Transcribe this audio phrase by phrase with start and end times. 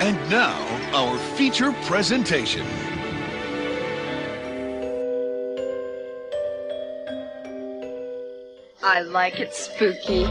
[0.00, 0.56] And now,
[0.94, 2.64] our feature presentation.
[8.80, 10.22] I like it spooky.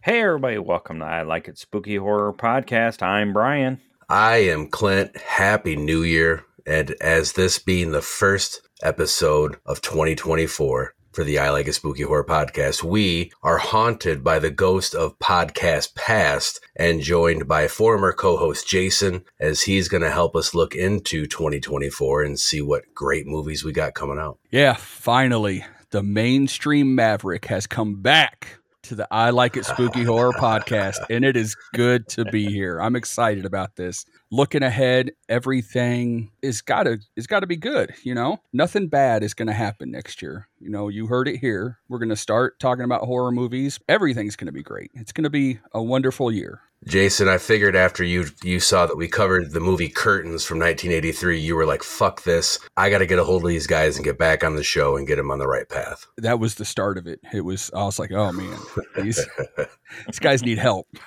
[0.00, 3.02] Hey, everybody, welcome to I Like It Spooky Horror Podcast.
[3.02, 3.80] I'm Brian.
[4.08, 5.16] I am Clint.
[5.16, 6.44] Happy New Year.
[6.64, 12.02] And as this being the first episode of 2024 for the I Like It Spooky
[12.02, 18.12] Horror Podcast, we are haunted by the ghost of podcast past and joined by former
[18.12, 22.82] co host Jason as he's going to help us look into 2024 and see what
[22.94, 24.38] great movies we got coming out.
[24.50, 30.32] Yeah, finally, the mainstream Maverick has come back to the I Like It Spooky Horror
[30.38, 32.80] podcast, and it is good to be here.
[32.80, 34.04] I'm excited about this.
[34.34, 37.94] Looking ahead, everything is gotta is gotta be good.
[38.02, 40.48] You know, nothing bad is gonna happen next year.
[40.58, 41.78] You know, you heard it here.
[41.88, 43.78] We're gonna start talking about horror movies.
[43.88, 44.90] Everything's gonna be great.
[44.94, 46.62] It's gonna be a wonderful year.
[46.84, 51.38] Jason, I figured after you you saw that we covered the movie Curtains from 1983,
[51.38, 52.58] you were like, "Fuck this!
[52.76, 54.96] I got to get a hold of these guys and get back on the show
[54.96, 57.20] and get them on the right path." That was the start of it.
[57.32, 58.58] It was I was like, "Oh man,
[58.96, 59.24] these
[60.06, 60.88] these guys need help."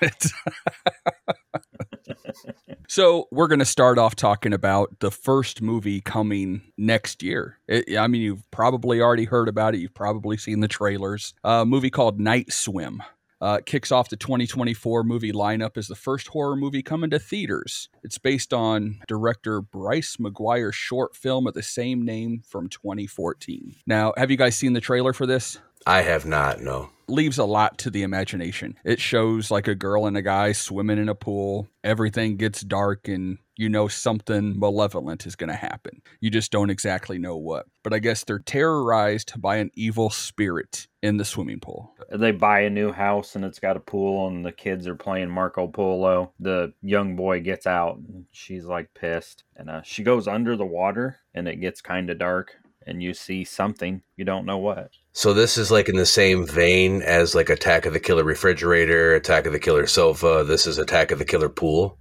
[2.88, 7.58] so we're going to start off talking about the first movie coming next year.
[7.66, 9.78] It, I mean, you've probably already heard about it.
[9.78, 11.34] You've probably seen the trailers.
[11.44, 13.02] A movie called Night Swim.
[13.40, 17.88] Uh, kicks off the 2024 movie lineup as the first horror movie coming to theaters.
[18.02, 23.76] It's based on director Bryce McGuire's short film of the same name from 2014.
[23.86, 25.58] Now, have you guys seen the trailer for this?
[25.86, 26.90] I have not, no.
[27.06, 28.76] Leaves a lot to the imagination.
[28.84, 31.68] It shows like a girl and a guy swimming in a pool.
[31.82, 36.00] Everything gets dark and you know something malevolent is going to happen.
[36.20, 37.66] You just don't exactly know what.
[37.82, 41.92] But I guess they're terrorized by an evil spirit in the swimming pool.
[42.10, 45.28] They buy a new house and it's got a pool, and the kids are playing
[45.28, 46.32] Marco Polo.
[46.38, 49.42] The young boy gets out, and she's like pissed.
[49.56, 52.54] And uh, she goes under the water, and it gets kind of dark,
[52.86, 54.02] and you see something.
[54.16, 54.92] You don't know what.
[55.12, 59.16] So this is like in the same vein as like Attack of the Killer Refrigerator,
[59.16, 60.44] Attack of the Killer Sofa.
[60.46, 61.98] This is Attack of the Killer Pool.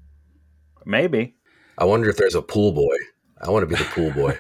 [0.85, 1.36] Maybe.
[1.77, 2.95] I wonder if there's a pool boy.
[3.39, 4.39] I want to be the pool boy.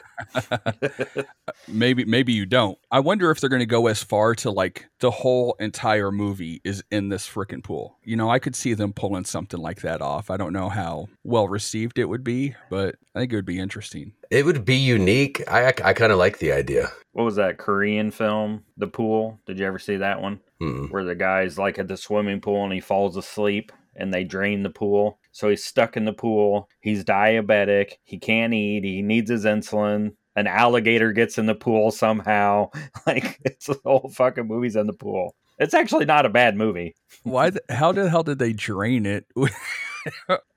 [1.67, 2.79] maybe maybe you don't.
[2.89, 6.61] I wonder if they're going to go as far to like the whole entire movie
[6.63, 7.97] is in this freaking pool.
[8.03, 10.31] You know, I could see them pulling something like that off.
[10.31, 13.59] I don't know how well received it would be, but I think it would be
[13.59, 14.13] interesting.
[14.31, 15.43] It would be unique.
[15.47, 16.91] I I kind of like the idea.
[17.11, 19.39] What was that Korean film, The Pool?
[19.45, 20.39] Did you ever see that one?
[20.59, 20.89] Mm-mm.
[20.89, 24.63] Where the guy's like at the swimming pool and he falls asleep and they drain
[24.63, 25.19] the pool.
[25.37, 26.67] So he's stuck in the pool.
[26.79, 27.91] He's diabetic.
[28.03, 28.83] He can't eat.
[28.83, 30.13] He needs his insulin.
[30.35, 32.71] An alligator gets in the pool somehow.
[33.05, 35.35] Like it's the whole fucking movie's in the pool.
[35.59, 36.95] It's actually not a bad movie.
[37.21, 37.51] Why?
[37.51, 39.27] The, how the hell did they drain it?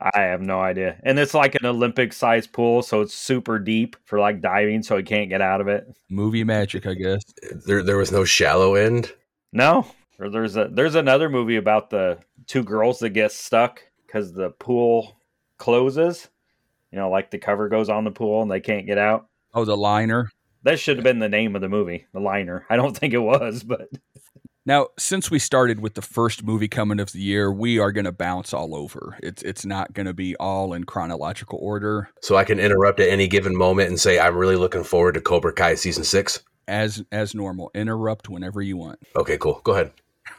[0.01, 0.99] I have no idea.
[1.03, 4.97] And it's like an Olympic sized pool, so it's super deep for like diving, so
[4.97, 5.87] he can't get out of it.
[6.09, 7.23] Movie magic, I guess.
[7.67, 9.13] There there was no shallow end.
[9.53, 9.87] No,
[10.19, 14.51] or there's a there's another movie about the two girls that get stuck because the
[14.51, 15.17] pool
[15.59, 16.29] closes.
[16.91, 19.29] You know, like the cover goes on the pool and they can't get out.
[19.55, 20.31] Oh, the liner.
[20.65, 22.67] That should have been the name of the movie, the liner.
[22.69, 23.89] I don't think it was, but
[24.67, 28.05] now since we started with the first movie coming of the year, we are going
[28.05, 29.17] to bounce all over.
[29.23, 32.11] It's it's not going to be all in chronological order.
[32.21, 35.21] So I can interrupt at any given moment and say I'm really looking forward to
[35.21, 36.43] Cobra Kai season six.
[36.69, 38.99] As as normal, interrupt whenever you want.
[39.17, 39.61] Okay, cool.
[39.65, 39.93] Go ahead.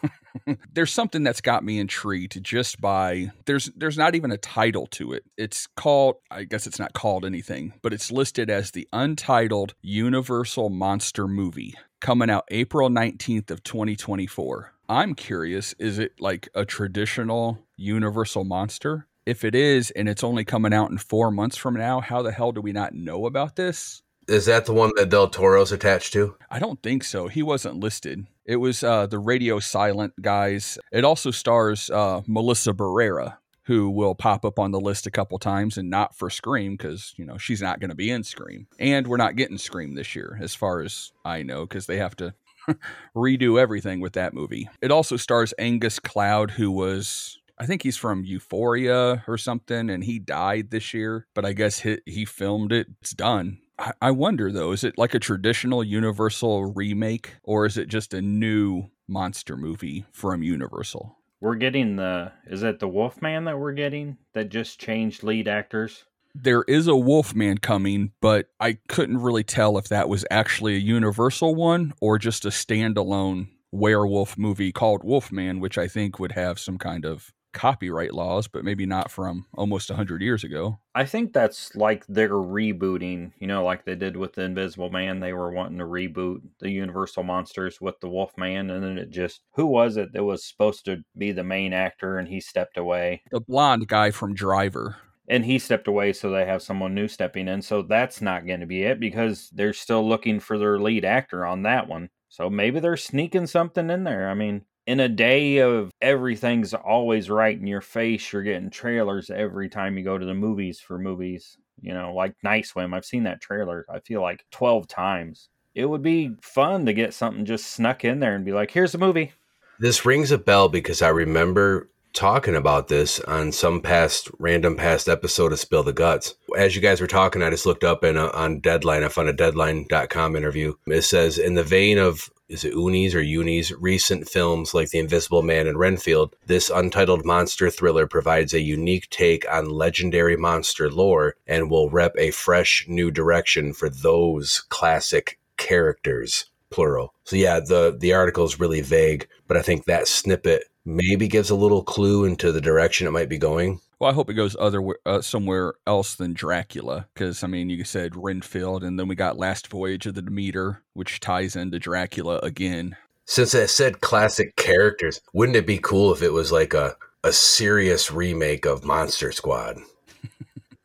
[0.73, 5.13] there's something that's got me intrigued just by there's there's not even a title to
[5.13, 5.23] it.
[5.37, 10.69] It's called I guess it's not called anything, but it's listed as the untitled Universal
[10.69, 14.73] Monster Movie coming out April 19th of 2024.
[14.89, 19.07] I'm curious, is it like a traditional Universal Monster?
[19.25, 22.31] If it is and it's only coming out in 4 months from now, how the
[22.31, 24.01] hell do we not know about this?
[24.27, 26.35] Is that the one that Del Toro's attached to?
[26.49, 27.27] I don't think so.
[27.27, 28.25] He wasn't listed.
[28.51, 30.77] It was uh, the Radio Silence guys.
[30.91, 35.39] It also stars uh, Melissa Barrera, who will pop up on the list a couple
[35.39, 38.67] times and not for Scream because, you know, she's not going to be in Scream.
[38.77, 42.17] And we're not getting Scream this year, as far as I know, because they have
[42.17, 42.33] to
[43.15, 44.69] redo everything with that movie.
[44.81, 50.03] It also stars Angus Cloud, who was I think he's from Euphoria or something, and
[50.03, 51.25] he died this year.
[51.33, 52.87] But I guess he, he filmed it.
[52.99, 53.59] It's done.
[54.01, 58.21] I, wonder though, is it like a traditional Universal remake, or is it just a
[58.21, 61.17] new monster movie from Universal?
[61.39, 66.05] We're getting the is it the Wolfman that we're getting that just changed lead actors?
[66.35, 70.79] there is a Wolfman coming, but I couldn't really tell if that was actually a
[70.79, 76.59] Universal one or just a standalone werewolf movie called Wolfman, which I think would have
[76.59, 80.79] some kind of copyright laws, but maybe not from almost 100 years ago.
[80.95, 85.19] I think that's like they're rebooting, you know, like they did with the Invisible Man.
[85.19, 89.41] They were wanting to reboot the Universal Monsters with the Wolfman, and then it just
[89.55, 93.23] who was it that was supposed to be the main actor and he stepped away?
[93.31, 94.97] The blonde guy from Driver.
[95.27, 97.61] And he stepped away, so they have someone new stepping in.
[97.61, 101.45] So that's not going to be it because they're still looking for their lead actor
[101.45, 102.09] on that one.
[102.27, 104.29] So maybe they're sneaking something in there.
[104.29, 109.29] I mean, in a day of everything's always right in your face, you're getting trailers
[109.29, 111.57] every time you go to the movies for movies.
[111.81, 112.93] You know, like Night Swim.
[112.93, 115.49] I've seen that trailer, I feel like 12 times.
[115.73, 118.93] It would be fun to get something just snuck in there and be like, here's
[118.93, 119.31] a movie.
[119.79, 125.07] This rings a bell because I remember talking about this on some past random past
[125.07, 126.35] episode of Spill the Guts.
[126.57, 129.33] As you guys were talking, I just looked up uh, on Deadline, I found a
[129.33, 130.73] Deadline.com interview.
[130.87, 134.99] It says, in the vein of is it Unis or Unis recent films like The
[134.99, 140.91] Invisible Man and Renfield, this untitled monster thriller provides a unique take on legendary monster
[140.91, 147.13] lore and will rep a fresh new direction for those classic characters plural.
[147.23, 151.49] So yeah, the the article is really vague, but I think that snippet maybe gives
[151.49, 153.79] a little clue into the direction it might be going.
[153.99, 157.83] Well, I hope it goes other uh, somewhere else than Dracula, because I mean, you
[157.83, 162.39] said Renfield, and then we got Last Voyage of the Demeter, which ties into Dracula
[162.39, 162.95] again.
[163.25, 167.31] Since I said classic characters, wouldn't it be cool if it was like a a
[167.31, 169.77] serious remake of Monster Squad?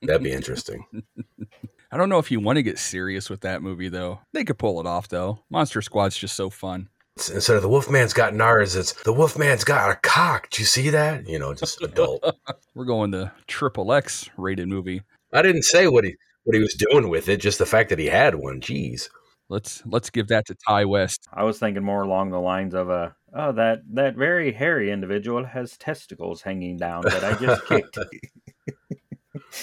[0.02, 0.84] That'd be interesting.
[1.90, 4.20] I don't know if you want to get serious with that movie though.
[4.32, 5.38] They could pull it off though.
[5.48, 9.90] Monster Squad's just so fun instead of the Wolfman's got NARS, it's the Wolfman's got
[9.90, 10.50] a cock.
[10.50, 11.28] Do you see that?
[11.28, 12.24] You know, just adult.
[12.74, 15.02] We're going the triple X rated movie.
[15.32, 17.98] I didn't say what he what he was doing with it, just the fact that
[17.98, 18.60] he had one.
[18.60, 19.08] Jeez.
[19.48, 21.26] Let's let's give that to Ti West.
[21.32, 25.44] I was thinking more along the lines of a oh that that very hairy individual
[25.44, 27.98] has testicles hanging down that I just kicked.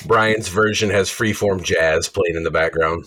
[0.08, 3.06] Brian's version has freeform jazz playing in the background,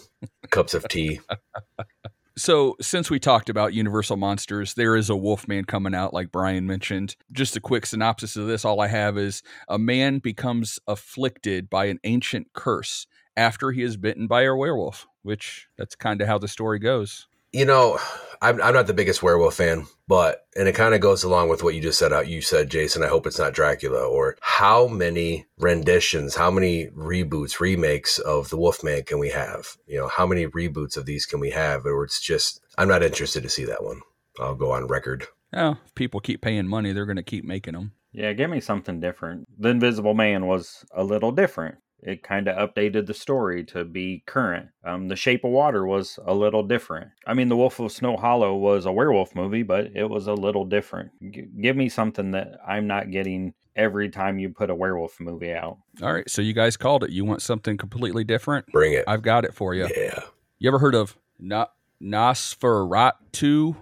[0.50, 1.20] cups of tea.
[2.38, 6.66] So, since we talked about Universal Monsters, there is a Wolfman coming out, like Brian
[6.66, 7.16] mentioned.
[7.32, 11.86] Just a quick synopsis of this all I have is a man becomes afflicted by
[11.86, 13.06] an ancient curse
[13.38, 17.26] after he is bitten by a werewolf, which that's kind of how the story goes.
[17.56, 17.98] You know,
[18.42, 21.62] I'm, I'm not the biggest werewolf fan, but, and it kind of goes along with
[21.62, 22.28] what you just said out.
[22.28, 24.06] You said, Jason, I hope it's not Dracula.
[24.06, 29.78] Or how many renditions, how many reboots, remakes of The Wolfman can we have?
[29.86, 31.86] You know, how many reboots of these can we have?
[31.86, 34.02] Or it's just, I'm not interested to see that one.
[34.38, 35.26] I'll go on record.
[35.54, 37.92] Oh, if people keep paying money, they're going to keep making them.
[38.12, 39.48] Yeah, give me something different.
[39.58, 44.22] The Invisible Man was a little different it kind of updated the story to be
[44.26, 44.68] current.
[44.84, 47.10] Um, the Shape of Water was a little different.
[47.26, 50.34] I mean, The Wolf of Snow Hollow was a werewolf movie, but it was a
[50.34, 51.10] little different.
[51.32, 55.52] G- give me something that I'm not getting every time you put a werewolf movie
[55.52, 55.78] out.
[56.02, 57.10] All right, so you guys called it.
[57.10, 58.66] You want something completely different?
[58.68, 59.04] Bring it.
[59.08, 59.88] I've got it for you.
[59.96, 60.20] Yeah.
[60.58, 61.66] You ever heard of Na-
[62.02, 63.76] Nosferatu?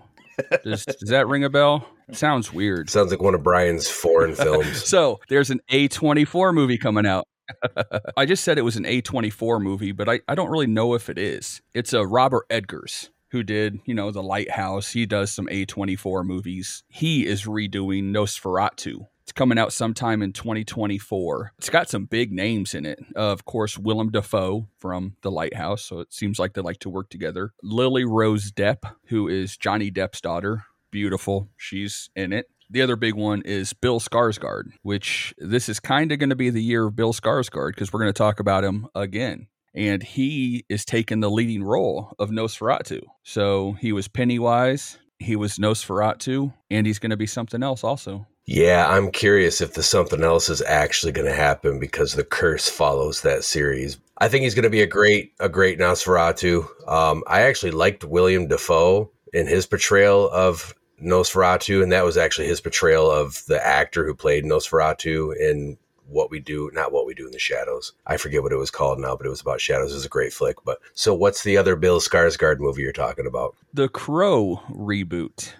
[0.64, 1.88] Does, does that ring a bell?
[2.12, 2.90] sounds weird.
[2.90, 4.84] Sounds like one of Brian's foreign films.
[4.84, 7.26] so there's an A24 movie coming out.
[8.16, 11.08] I just said it was an A24 movie, but I, I don't really know if
[11.08, 11.62] it is.
[11.74, 14.92] It's a Robert Eggers who did, you know, The Lighthouse.
[14.92, 16.84] He does some A24 movies.
[16.88, 19.06] He is redoing Nosferatu.
[19.24, 21.54] It's coming out sometime in 2024.
[21.58, 23.00] It's got some big names in it.
[23.16, 25.82] Uh, of course, Willem Dafoe from The Lighthouse.
[25.82, 27.52] So it seems like they like to work together.
[27.62, 30.64] Lily Rose Depp, who is Johnny Depp's daughter.
[30.90, 31.48] Beautiful.
[31.56, 32.46] She's in it.
[32.70, 36.50] The other big one is Bill Skarsgård, which this is kind of going to be
[36.50, 39.48] the year of Bill Skarsgård because we're going to talk about him again.
[39.74, 43.02] And he is taking the leading role of Nosferatu.
[43.22, 48.26] So he was Pennywise, he was Nosferatu, and he's going to be something else also.
[48.46, 52.68] Yeah, I'm curious if the something else is actually going to happen because the curse
[52.68, 53.98] follows that series.
[54.18, 56.66] I think he's going to be a great, a great Nosferatu.
[56.86, 62.46] Um, I actually liked William Dafoe in his portrayal of Nosferatu, and that was actually
[62.46, 67.14] his portrayal of the actor who played Nosferatu in what we do, not what we
[67.14, 67.92] do in the shadows.
[68.06, 69.92] I forget what it was called now, but it was about shadows.
[69.92, 70.56] It was a great flick.
[70.64, 73.56] But so, what's the other Bill Skarsgård movie you're talking about?
[73.72, 75.52] The Crow reboot.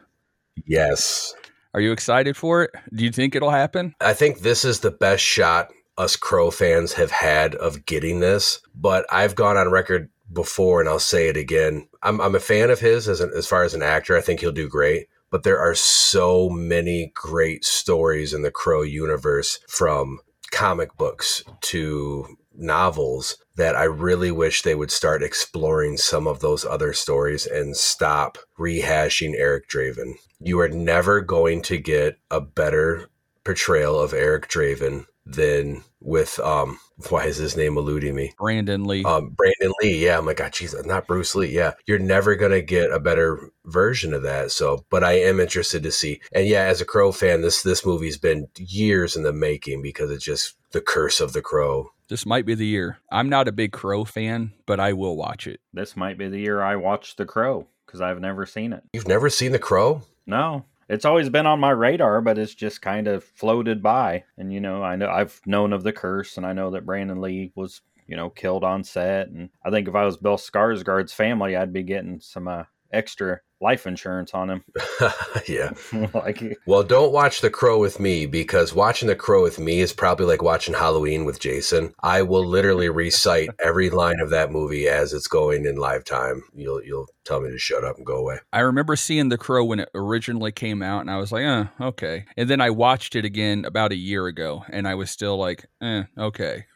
[0.67, 1.35] Yes.
[1.73, 2.71] Are you excited for it?
[2.95, 3.95] Do you think it'll happen?
[4.01, 8.61] I think this is the best shot us Crow fans have had of getting this.
[8.75, 11.89] But I've gone on record before, and I'll say it again.
[12.03, 14.17] I'm, I'm a fan of his as, an, as far as an actor.
[14.17, 18.83] I think he'll do great but there are so many great stories in the Crow
[18.83, 20.21] universe from
[20.53, 26.64] comic books to novels that I really wish they would start exploring some of those
[26.64, 30.12] other stories and stop rehashing Eric Draven.
[30.38, 33.09] You are never going to get a better
[33.45, 36.78] portrayal of Eric Draven than with um
[37.09, 38.33] why is his name eluding me?
[38.38, 39.04] Brandon Lee.
[39.04, 40.04] Um Brandon Lee.
[40.04, 41.49] Yeah, I'm like, God, Jesus, not Bruce Lee.
[41.49, 41.73] Yeah.
[41.87, 44.50] You're never gonna get a better version of that.
[44.50, 46.21] So but I am interested to see.
[46.33, 50.11] And yeah, as a Crow fan, this this movie's been years in the making because
[50.11, 51.90] it's just the curse of the crow.
[52.09, 52.99] This might be the year.
[53.11, 55.61] I'm not a big Crow fan, but I will watch it.
[55.73, 58.83] This might be the year I watch The Crow because I've never seen it.
[58.93, 60.02] You've never seen the crow?
[60.26, 64.25] No, it's always been on my radar, but it's just kind of floated by.
[64.37, 67.21] And you know, I know I've known of the curse, and I know that Brandon
[67.21, 69.29] Lee was you know killed on set.
[69.29, 73.41] And I think if I was Bill Skarsgård's family, I'd be getting some uh, extra
[73.61, 74.65] life insurance on him.
[75.49, 75.71] yeah.
[76.15, 79.93] like, Well, don't watch The Crow with me because watching The Crow with me is
[79.93, 81.95] probably like watching Halloween with Jason.
[82.03, 86.43] I will literally recite every line of that movie as it's going in live time.
[86.55, 88.39] You'll you'll tell me to shut up and go away.
[88.53, 91.65] I remember seeing The Crow when it originally came out, and I was like, eh,
[91.81, 92.27] okay.
[92.37, 95.67] And then I watched it again about a year ago, and I was still like,
[95.83, 96.67] eh, okay.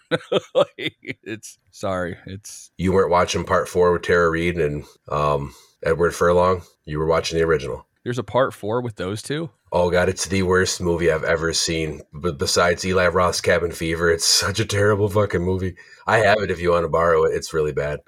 [1.23, 2.17] it's sorry.
[2.27, 5.55] It's You weren't watching part four with Tara Reid and um,
[5.85, 6.63] Edward Furlong.
[6.85, 7.87] You were watching the original.
[8.05, 9.51] there's a part four with those two.
[9.71, 12.01] Oh god, it's the worst movie I've ever seen.
[12.13, 15.77] But besides Eli Roth's Cabin Fever, it's such a terrible fucking movie.
[16.07, 17.35] I have it if you want to borrow it.
[17.35, 18.01] It's really bad.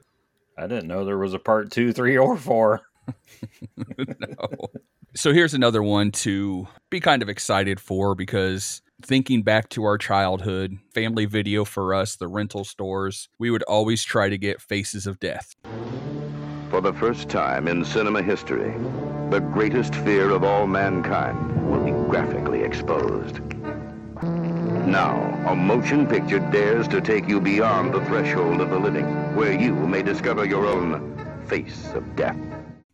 [0.57, 2.81] I didn't know there was a part two, three, or four.
[3.87, 4.49] no.
[5.15, 9.99] So here's another one to be kind of excited for because thinking back to our
[9.99, 15.07] childhood, family video for us, the rental stores, we would always try to get Faces
[15.07, 15.55] of Death.
[16.81, 18.73] For the first time in cinema history,
[19.29, 23.41] the greatest fear of all mankind will be graphically exposed.
[24.87, 29.05] Now, a motion picture dares to take you beyond the threshold of the living,
[29.37, 32.39] where you may discover your own face of death.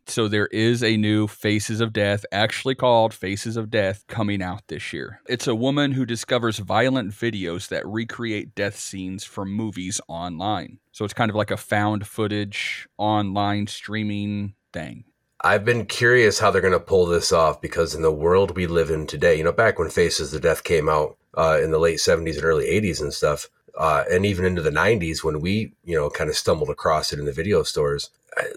[0.09, 4.61] So there is a new Faces of Death, actually called Faces of Death, coming out
[4.69, 5.19] this year.
[5.27, 10.79] It's a woman who discovers violent videos that recreate death scenes from movies online.
[10.93, 15.03] So it's kind of like a found footage online streaming thing.
[15.41, 18.65] I've been curious how they're going to pull this off because in the world we
[18.65, 21.79] live in today, you know, back when Faces of Death came out uh, in the
[21.79, 25.73] late 70s and early 80s and stuff, uh, and even into the 90s when we,
[25.83, 28.09] you know, kind of stumbled across it in the video stores,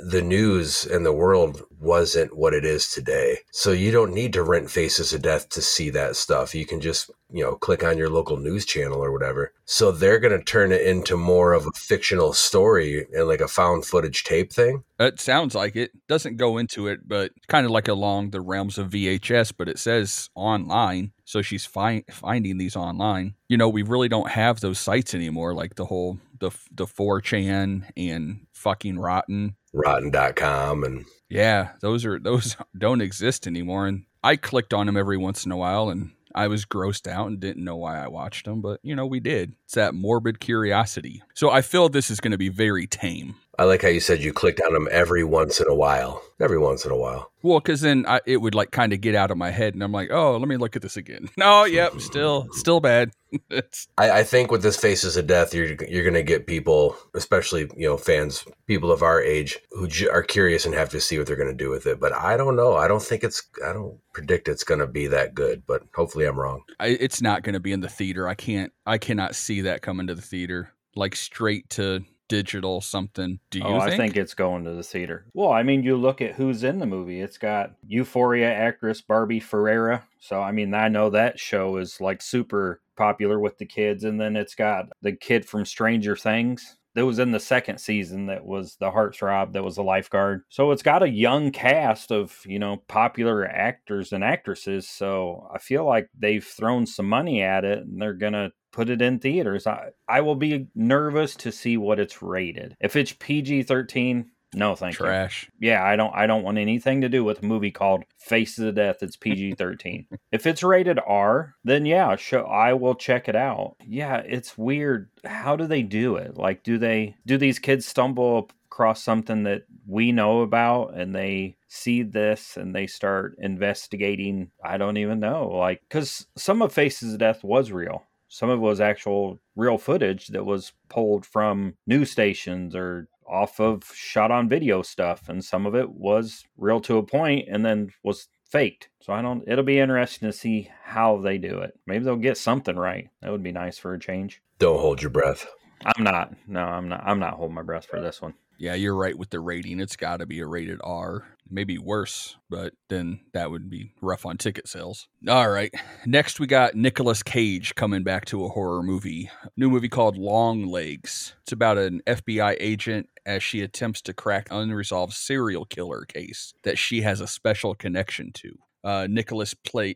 [0.02, 3.38] the news and the world wasn't what it is today.
[3.52, 6.54] So you don't need to rent Faces of Death to see that stuff.
[6.54, 9.52] You can just, you know, click on your local news channel or whatever.
[9.64, 13.48] So they're going to turn it into more of a fictional story and like a
[13.48, 14.84] found footage tape thing.
[14.98, 15.92] It sounds like it.
[16.06, 19.78] Doesn't go into it, but kind of like along the realms of VHS, but it
[19.78, 21.12] says online.
[21.24, 23.34] So she's fi- finding these online.
[23.48, 27.90] You know, we really don't have those sites anymore, like the whole the the 4chan
[27.96, 29.56] and fucking rotten.
[29.72, 33.86] Rotten.com and Yeah, those are those don't exist anymore.
[33.86, 37.28] And I clicked on them every once in a while, and I was grossed out
[37.28, 39.54] and didn't know why I watched them, but you know we did.
[39.64, 41.22] It's that morbid curiosity.
[41.34, 43.36] So I feel this is going to be very tame.
[43.60, 46.22] I like how you said you clicked on them every once in a while.
[46.40, 47.30] Every once in a while.
[47.42, 49.82] Well, because then I, it would like kind of get out of my head, and
[49.82, 51.28] I'm like, oh, let me look at this again.
[51.36, 53.10] No, yep, still, still bad.
[53.98, 57.86] I, I think with this Faces of Death, you're you're gonna get people, especially you
[57.86, 61.26] know fans, people of our age, who j- are curious and have to see what
[61.26, 62.00] they're gonna do with it.
[62.00, 62.76] But I don't know.
[62.76, 63.42] I don't think it's.
[63.62, 65.64] I don't predict it's gonna be that good.
[65.66, 66.62] But hopefully, I'm wrong.
[66.78, 68.26] I, it's not going to be in the theater.
[68.26, 68.72] I can't.
[68.86, 73.40] I cannot see that coming to the theater like straight to digital something.
[73.50, 73.92] Do you oh, think?
[73.92, 75.26] I think it's going to the theater.
[75.34, 77.20] Well, I mean, you look at who's in the movie.
[77.20, 80.04] It's got Euphoria actress Barbie Ferreira.
[80.20, 84.04] So, I mean, I know that show is like super popular with the kids.
[84.04, 88.26] And then it's got the kid from Stranger Things that was in the second season
[88.26, 90.42] that was the heartthrob that was the lifeguard.
[90.48, 94.88] So it's got a young cast of, you know, popular actors and actresses.
[94.88, 98.90] So I feel like they've thrown some money at it and they're going to put
[98.90, 99.66] it in theaters.
[99.66, 102.76] I, I will be nervous to see what it's rated.
[102.80, 105.06] If it's PG 13, no, thank you.
[105.06, 105.48] trash.
[105.60, 108.64] Yeah, I don't I don't want anything to do with a movie called Faces of
[108.66, 109.02] the Death.
[109.02, 110.06] It's PG thirteen.
[110.32, 113.76] if it's rated R, then yeah, show I will check it out.
[113.86, 115.08] Yeah, it's weird.
[115.24, 116.36] How do they do it?
[116.36, 121.56] Like, do they do these kids stumble across something that we know about and they
[121.68, 124.50] see this and they start investigating?
[124.64, 125.48] I don't even know.
[125.48, 128.02] Like, because some of Faces of Death was real.
[128.32, 133.60] Some of it was actual real footage that was pulled from news stations or off
[133.60, 137.64] of shot on video stuff and some of it was real to a point and
[137.64, 141.78] then was faked so i don't it'll be interesting to see how they do it
[141.86, 145.10] maybe they'll get something right that would be nice for a change Don't hold your
[145.10, 145.46] breath.
[145.84, 146.34] I'm not.
[146.46, 147.02] No, I'm not.
[147.06, 148.34] I'm not holding my breath for this one.
[148.60, 149.80] Yeah, you're right with the rating.
[149.80, 154.26] It's got to be a rated R, maybe worse, but then that would be rough
[154.26, 155.08] on ticket sales.
[155.26, 155.72] All right.
[156.04, 159.30] Next, we got Nicolas Cage coming back to a horror movie.
[159.56, 161.34] New movie called Longlegs.
[161.40, 166.76] It's about an FBI agent as she attempts to crack unresolved serial killer case that
[166.76, 168.58] she has a special connection to.
[168.84, 169.54] Uh, Nicholas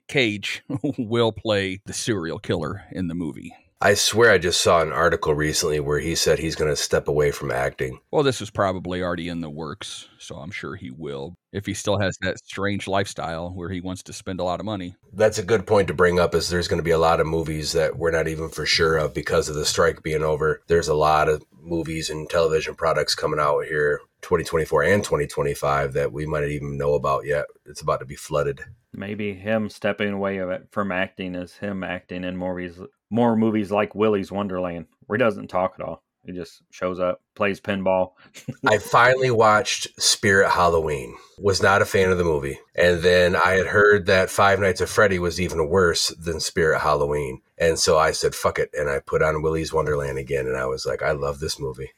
[0.09, 0.63] Cage
[0.99, 3.55] will play the serial killer in the movie.
[3.85, 7.07] I swear I just saw an article recently where he said he's going to step
[7.07, 8.01] away from acting.
[8.11, 11.35] Well, this was probably already in the works, so I'm sure he will.
[11.55, 14.67] If he still has that strange lifestyle where he wants to spend a lot of
[14.67, 14.97] money.
[15.13, 17.29] That's a good point to bring up is there's going to be a lot of
[17.29, 20.63] movies that we're not even for sure of because of the strike being over.
[20.67, 26.13] There's a lot of movies and television products coming out here 2024 and 2025 that
[26.13, 27.47] we might not even know about yet.
[27.67, 28.61] It's about to be flooded.
[28.93, 32.81] Maybe him stepping away from acting is him acting in movies,
[33.11, 36.04] more movies like Willy's Wonderland, where he doesn't talk at all.
[36.25, 38.13] He just shows up, plays pinball.
[38.67, 41.17] I finally watched Spirit Halloween.
[41.39, 42.59] Was not a fan of the movie.
[42.75, 46.81] And then I had heard that Five Nights at Freddy was even worse than Spirit
[46.81, 47.43] Halloween.
[47.59, 48.71] And so I said, fuck it.
[48.73, 50.47] And I put on Willy's Wonderland again.
[50.47, 51.91] And I was like, I love this movie.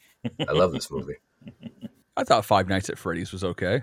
[0.48, 1.16] I love this movie.
[2.16, 3.82] I thought Five Nights at Freddy's was okay.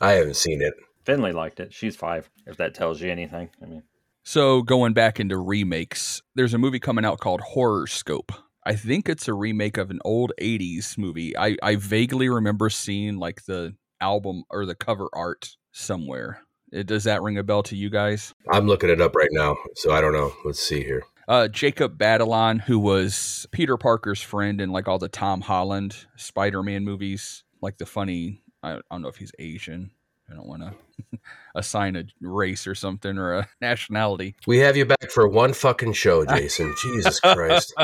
[0.00, 0.74] I haven't seen it.
[1.04, 1.72] Finley liked it.
[1.72, 3.50] She's five, if that tells you anything.
[3.62, 3.82] I mean,
[4.22, 8.30] So going back into remakes, there's a movie coming out called Horrorscope.
[8.64, 11.36] I think it's a remake of an old 80s movie.
[11.36, 16.42] I, I vaguely remember seeing like the album or the cover art somewhere.
[16.72, 18.34] It, does that ring a bell to you guys?
[18.50, 19.56] I'm looking it up right now.
[19.76, 20.32] So I don't know.
[20.44, 21.04] Let's see here.
[21.26, 26.62] Uh, Jacob Batalon, who was Peter Parker's friend in like all the Tom Holland Spider
[26.62, 29.92] Man movies, like the funny, I, I don't know if he's Asian.
[30.30, 31.18] I don't want to
[31.54, 34.36] assign a race or something or a nationality.
[34.46, 36.74] We have you back for one fucking show, Jason.
[36.80, 37.74] Jesus Christ.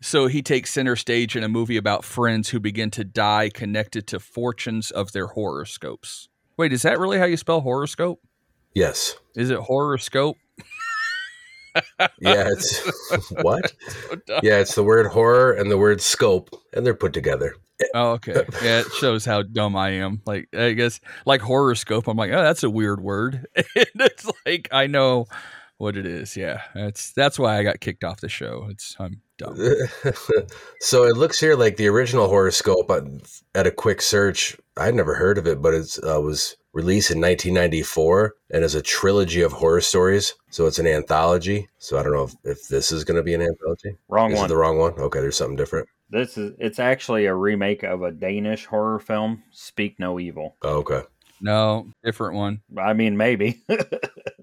[0.00, 4.06] So he takes center stage in a movie about friends who begin to die connected
[4.08, 6.28] to fortunes of their horoscopes.
[6.56, 8.20] Wait, is that really how you spell horoscope?
[8.74, 9.16] Yes.
[9.36, 10.36] Is it horoscope?
[12.20, 12.90] Yeah, it's
[13.40, 13.72] what?
[14.42, 17.54] Yeah, it's the word horror and the word scope, and they're put together.
[17.94, 18.44] Oh, okay.
[18.62, 20.22] Yeah, it shows how dumb I am.
[20.26, 23.46] Like, I guess, like horoscope, I'm like, oh, that's a weird word.
[23.56, 25.26] and it's like, I know
[25.82, 26.36] what it is.
[26.36, 28.68] Yeah, that's that's why I got kicked off the show.
[28.70, 29.56] It's I'm dumb.
[30.80, 33.00] so it looks here like the original horoscope uh,
[33.54, 34.56] at a quick search.
[34.76, 38.82] I'd never heard of it, but it uh, was released in 1994 and is a
[38.82, 40.34] trilogy of horror stories.
[40.50, 41.68] So it's an anthology.
[41.78, 43.96] So I don't know if, if this is going to be an anthology.
[44.08, 44.48] wrong Is it one.
[44.48, 44.92] the wrong one?
[44.94, 45.88] Okay, there's something different.
[46.10, 50.56] This is it's actually a remake of a Danish horror film, Speak No Evil.
[50.62, 51.02] Oh, okay.
[51.40, 52.60] No, different one.
[52.78, 53.62] I mean, maybe.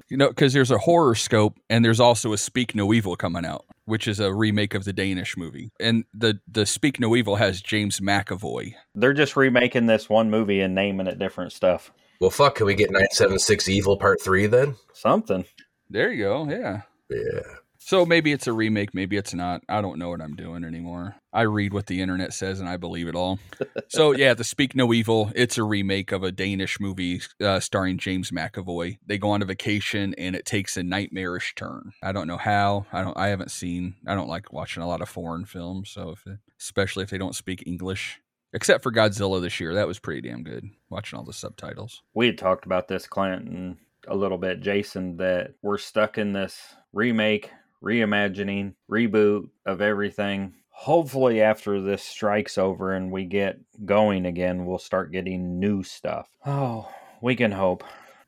[0.09, 3.65] You know, because there's a horoscope and there's also a Speak No Evil coming out,
[3.85, 5.69] which is a remake of the Danish movie.
[5.79, 8.73] And the the Speak No Evil has James McAvoy.
[8.95, 11.91] They're just remaking this one movie and naming it different stuff.
[12.19, 12.55] Well, fuck.
[12.55, 14.75] Can we get 976 Evil Part 3 then?
[14.93, 15.45] Something.
[15.89, 16.49] There you go.
[16.49, 16.82] Yeah.
[17.10, 17.41] Yeah.
[17.82, 19.62] So maybe it's a remake, maybe it's not.
[19.69, 21.15] I don't know what I'm doing anymore.
[21.32, 23.39] I read what the internet says and I believe it all.
[23.88, 27.97] so yeah, the Speak No Evil, it's a remake of a Danish movie uh, starring
[27.97, 28.99] James McAvoy.
[29.08, 31.93] They go on a vacation and it takes a nightmarish turn.
[32.03, 32.86] I don't know how.
[32.91, 33.17] I don't.
[33.17, 33.95] I haven't seen.
[34.05, 37.17] I don't like watching a lot of foreign films, so if it, especially if they
[37.17, 38.19] don't speak English.
[38.53, 40.65] Except for Godzilla this year, that was pretty damn good.
[40.89, 42.01] Watching all the subtitles.
[42.13, 46.33] We had talked about this, Clint, and a little bit, Jason, that we're stuck in
[46.33, 46.59] this
[46.91, 47.51] remake,
[47.83, 50.53] reimagining, reboot of everything.
[50.69, 56.27] Hopefully, after this strike's over and we get going again, we'll start getting new stuff.
[56.45, 56.89] Oh,
[57.21, 57.83] we can hope.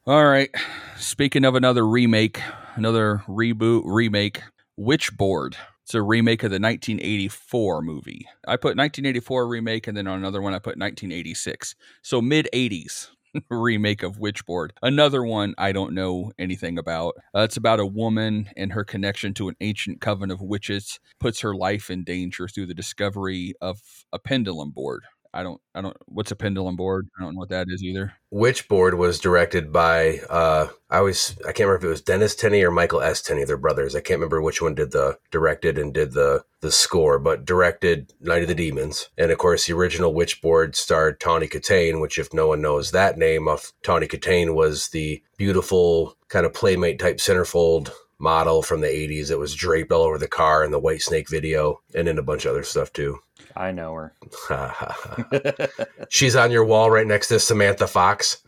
[0.06, 0.50] All right.
[0.98, 2.42] Speaking of another remake,
[2.76, 4.42] another reboot, remake,
[4.78, 5.56] Witchboard.
[5.92, 8.26] It's a remake of the 1984 movie.
[8.48, 11.76] I put 1984 remake, and then on another one, I put 1986.
[12.02, 13.10] So mid 80s
[13.50, 14.70] remake of Witchboard.
[14.82, 17.16] Another one I don't know anything about.
[17.36, 21.42] Uh, it's about a woman and her connection to an ancient coven of witches puts
[21.42, 23.82] her life in danger through the discovery of
[24.14, 25.04] a pendulum board.
[25.34, 27.08] I don't, I don't, what's a pendulum board?
[27.18, 28.14] I don't know what that is either.
[28.34, 32.64] Witchboard was directed by uh I always I can't remember if it was Dennis Tenney
[32.64, 33.22] or Michael S.
[33.22, 33.96] Tenney, they're brothers.
[33.96, 38.14] I can't remember which one did the directed and did the the score, but directed
[38.20, 39.10] Night of the Demons.
[39.18, 43.18] And of course the original Witchboard starred Tawny Kitaen, which if no one knows that
[43.18, 47.92] name of Tawny Kitaen was the beautiful kind of playmate type centerfold
[48.22, 51.82] model from the 80s that was draped all over the car in the Whitesnake video
[51.96, 53.20] and in a bunch of other stuff too.
[53.56, 54.14] I know her.
[56.10, 58.44] She's on your wall right next to Samantha Fox.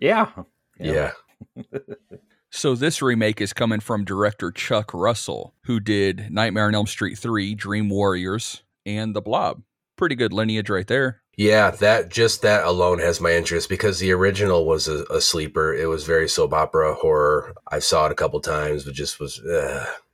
[0.00, 0.30] yeah.
[0.78, 1.12] yeah.
[2.56, 7.18] So this remake is coming from director Chuck Russell, who did Nightmare on Elm Street
[7.18, 9.64] 3, Dream Warriors, and The Blob.
[9.96, 11.23] Pretty good lineage right there.
[11.36, 15.74] Yeah, that just that alone has my interest because the original was a, a sleeper.
[15.74, 17.54] It was very soap opera horror.
[17.68, 19.40] I saw it a couple times, but just was.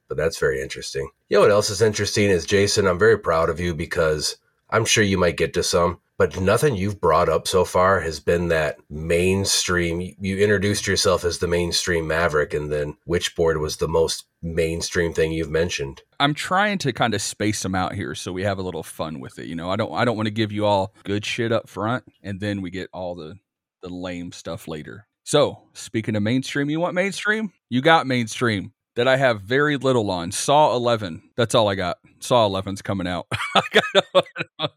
[0.09, 1.09] But that's very interesting.
[1.29, 2.89] You know what else is interesting is Jason.
[2.89, 6.77] I'm very proud of you because I'm sure you might get to some, but nothing
[6.77, 10.15] you've brought up so far has been that mainstream.
[10.21, 15.33] You introduced yourself as the mainstream maverick, and then Witchboard was the most mainstream thing
[15.33, 16.03] you've mentioned.
[16.21, 19.21] I'm trying to kind of space them out here so we have a little fun
[19.21, 19.47] with it.
[19.47, 22.05] You know, I don't I don't want to give you all good shit up front
[22.23, 23.37] and then we get all the
[23.81, 25.07] the lame stuff later.
[25.25, 27.51] So, speaking of mainstream, you want mainstream?
[27.71, 30.33] You got mainstream that I have very little on.
[30.33, 31.31] Saw 11.
[31.39, 31.97] That's all I got.
[32.19, 33.27] Saw 11's coming out.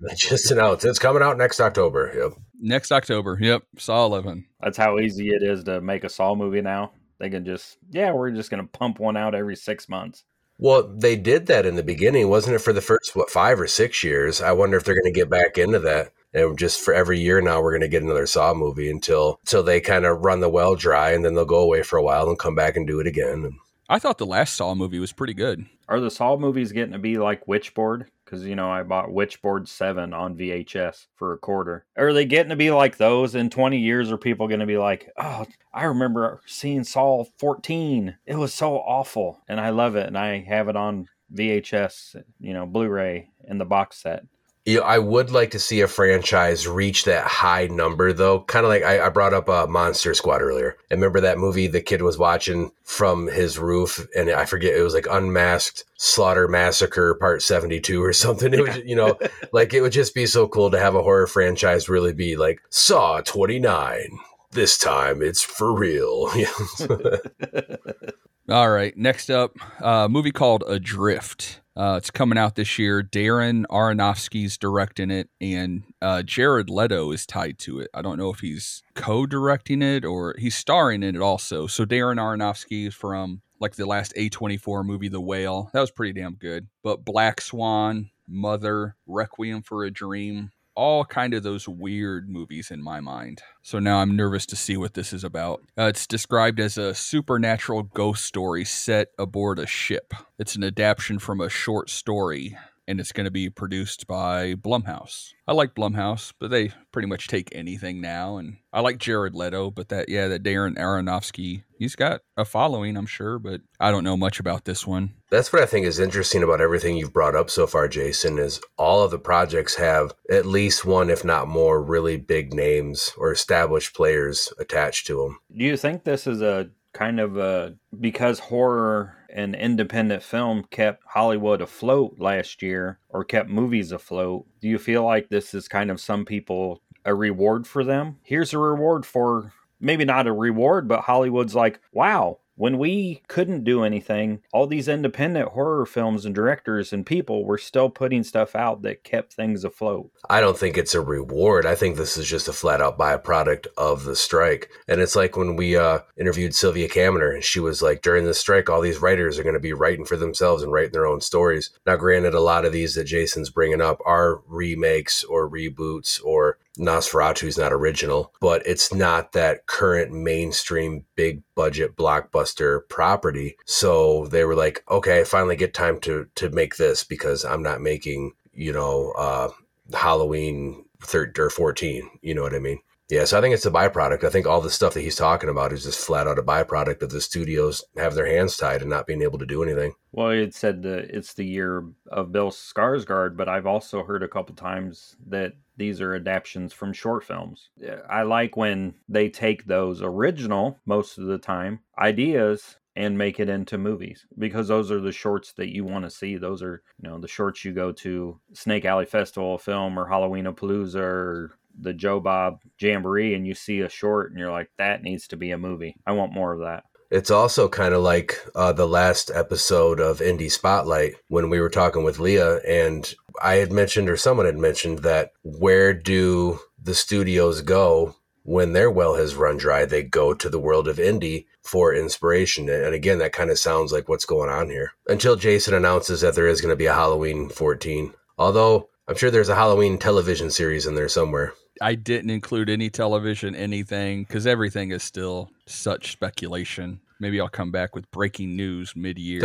[0.16, 2.12] Just announced it's coming out next October.
[2.16, 2.32] Yep.
[2.60, 3.38] Next October.
[3.40, 3.62] Yep.
[3.78, 4.46] Saw 11.
[4.60, 6.92] That's how easy it is to make a Saw movie now.
[7.18, 10.22] They can just, yeah, we're just going to pump one out every six months.
[10.58, 12.60] Well, they did that in the beginning, wasn't it?
[12.60, 14.40] For the first what five or six years.
[14.40, 16.12] I wonder if they're going to get back into that.
[16.34, 19.62] And just for every year now, we're going to get another Saw movie until until
[19.62, 22.28] they kind of run the well dry, and then they'll go away for a while
[22.28, 23.58] and come back and do it again.
[23.88, 25.64] I thought the last Saw movie was pretty good.
[25.88, 28.06] Are the Saw movies getting to be like Witchboard?
[28.28, 31.86] Because you know I bought Witchboard Seven on VHS for a quarter.
[31.96, 33.34] Are they getting to be like those?
[33.34, 38.18] In twenty years, are people going to be like, "Oh, I remember seeing Saw 14.
[38.26, 42.52] It was so awful, and I love it, and I have it on VHS, you
[42.52, 44.24] know, Blu-ray in the box set."
[44.64, 48.40] You know, I would like to see a franchise reach that high number, though.
[48.40, 50.76] Kind of like I, I brought up uh, Monster Squad earlier.
[50.90, 54.82] I remember that movie the kid was watching from his roof, and I forget it
[54.82, 58.52] was like Unmasked Slaughter Massacre Part Seventy Two or something.
[58.52, 59.18] It was, you know,
[59.52, 62.60] like it would just be so cool to have a horror franchise really be like
[62.68, 64.18] Saw Twenty Nine.
[64.52, 66.30] This time it's for real.
[68.50, 71.60] All right, next up, a uh, movie called Adrift.
[71.78, 73.04] Uh, it's coming out this year.
[73.04, 77.88] Darren Aronofsky's directing it, and uh, Jared Leto is tied to it.
[77.94, 81.68] I don't know if he's co-directing it or he's starring in it also.
[81.68, 85.70] So Darren Aronofsky from like the last A24 movie, The Whale.
[85.72, 86.66] That was pretty damn good.
[86.82, 92.80] But Black Swan, Mother, Requiem for a Dream, all kind of those weird movies in
[92.80, 93.42] my mind.
[93.62, 95.60] So now I'm nervous to see what this is about.
[95.76, 100.14] Uh, it's described as a supernatural ghost story set aboard a ship.
[100.38, 102.56] It's an adaptation from a short story
[102.88, 105.34] and it's going to be produced by Blumhouse.
[105.46, 108.38] I like Blumhouse, but they pretty much take anything now.
[108.38, 112.96] And I like Jared Leto, but that, yeah, that Darren Aronofsky, he's got a following,
[112.96, 115.14] I'm sure, but I don't know much about this one.
[115.30, 118.58] That's what I think is interesting about everything you've brought up so far, Jason, is
[118.78, 123.30] all of the projects have at least one, if not more, really big names or
[123.30, 125.38] established players attached to them.
[125.54, 131.02] Do you think this is a kind of a because horror and independent film kept
[131.06, 134.46] Hollywood afloat last year or kept movies afloat.
[134.60, 138.16] Do you feel like this is kind of some people a reward for them?
[138.22, 143.62] Here's a reward for maybe not a reward, but Hollywood's like, wow, when we couldn't
[143.62, 148.56] do anything, all these independent horror films and directors and people were still putting stuff
[148.56, 150.10] out that kept things afloat.
[150.28, 151.66] I don't think it's a reward.
[151.66, 154.70] I think this is just a flat out byproduct of the strike.
[154.88, 158.34] And it's like when we uh, interviewed Sylvia Kamener, and she was like, during the
[158.34, 161.20] strike, all these writers are going to be writing for themselves and writing their own
[161.20, 161.70] stories.
[161.86, 166.58] Now, granted, a lot of these that Jason's bringing up are remakes or reboots or
[166.78, 173.56] Nosferatu's not original, but it's not that current mainstream big budget blockbuster property.
[173.66, 177.62] So they were like, okay, I finally get time to to make this because I'm
[177.62, 179.48] not making, you know, uh
[179.92, 182.80] Halloween third or 14, you know what I mean?
[183.08, 184.22] Yeah, so I think it's a byproduct.
[184.22, 187.00] I think all the stuff that he's talking about is just flat out a byproduct
[187.00, 189.94] of the studios have their hands tied and not being able to do anything.
[190.12, 194.28] Well, it said that it's the year of Bill Skarsgård, but I've also heard a
[194.28, 197.70] couple times that these are adaptations from short films.
[198.10, 203.48] I like when they take those original, most of the time, ideas and make it
[203.48, 206.36] into movies because those are the shorts that you want to see.
[206.36, 210.46] Those are, you know, the shorts you go to Snake Alley Festival film or Halloween
[210.46, 215.02] Palooza or the Joe Bob Jamboree and you see a short and you're like, that
[215.02, 215.96] needs to be a movie.
[216.06, 216.84] I want more of that.
[217.10, 221.70] It's also kind of like uh, the last episode of Indie Spotlight when we were
[221.70, 226.94] talking with Leah, and I had mentioned, or someone had mentioned, that where do the
[226.94, 229.86] studios go when their well has run dry?
[229.86, 232.68] They go to the world of indie for inspiration.
[232.68, 234.92] And again, that kind of sounds like what's going on here.
[235.06, 238.12] Until Jason announces that there is going to be a Halloween 14.
[238.36, 241.54] Although I'm sure there's a Halloween television series in there somewhere.
[241.80, 247.00] I didn't include any television, anything, because everything is still such speculation.
[247.20, 249.40] Maybe I'll come back with breaking news mid year.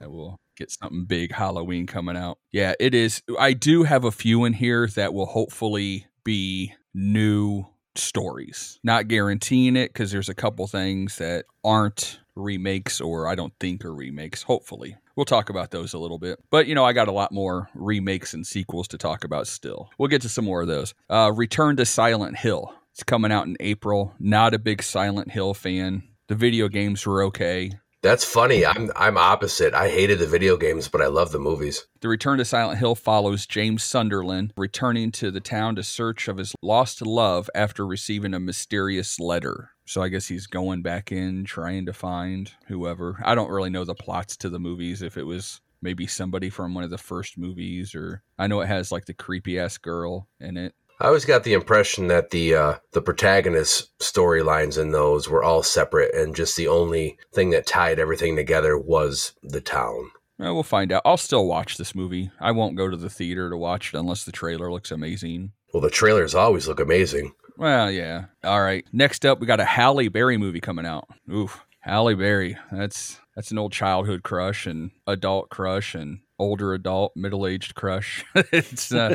[0.00, 2.38] I will get something big Halloween coming out.
[2.50, 3.22] Yeah, it is.
[3.38, 8.78] I do have a few in here that will hopefully be new stories.
[8.82, 13.84] Not guaranteeing it because there's a couple things that aren't remakes or I don't think
[13.84, 14.42] are remakes.
[14.42, 14.96] Hopefully.
[15.14, 16.38] We'll talk about those a little bit.
[16.50, 19.90] But, you know, I got a lot more remakes and sequels to talk about still.
[19.98, 20.94] We'll get to some more of those.
[21.10, 22.72] Uh, Return to Silent Hill.
[22.92, 24.14] It's coming out in April.
[24.18, 26.02] Not a big Silent Hill fan.
[26.28, 27.72] The video games were okay.
[28.02, 28.66] That's funny.
[28.66, 29.74] I'm I'm opposite.
[29.74, 31.86] I hated the video games, but I love the movies.
[32.00, 36.38] The Return to Silent Hill follows James Sunderland returning to the town to search of
[36.38, 39.70] his lost love after receiving a mysterious letter.
[39.84, 43.20] So I guess he's going back in trying to find whoever.
[43.24, 46.74] I don't really know the plots to the movies if it was maybe somebody from
[46.74, 50.28] one of the first movies or I know it has like the creepy ass girl
[50.40, 50.74] in it.
[51.02, 55.64] I always got the impression that the uh, the protagonist storylines in those were all
[55.64, 60.12] separate, and just the only thing that tied everything together was the town.
[60.38, 61.02] Well, we'll find out.
[61.04, 62.30] I'll still watch this movie.
[62.38, 65.50] I won't go to the theater to watch it unless the trailer looks amazing.
[65.74, 67.32] Well, the trailers always look amazing.
[67.58, 68.26] Well, yeah.
[68.44, 68.86] All right.
[68.92, 71.08] Next up, we got a Halle Berry movie coming out.
[71.28, 72.56] Oof, Halle Berry.
[72.70, 78.24] That's that's an old childhood crush and adult crush and older adult, middle aged crush.
[78.34, 79.14] it's uh,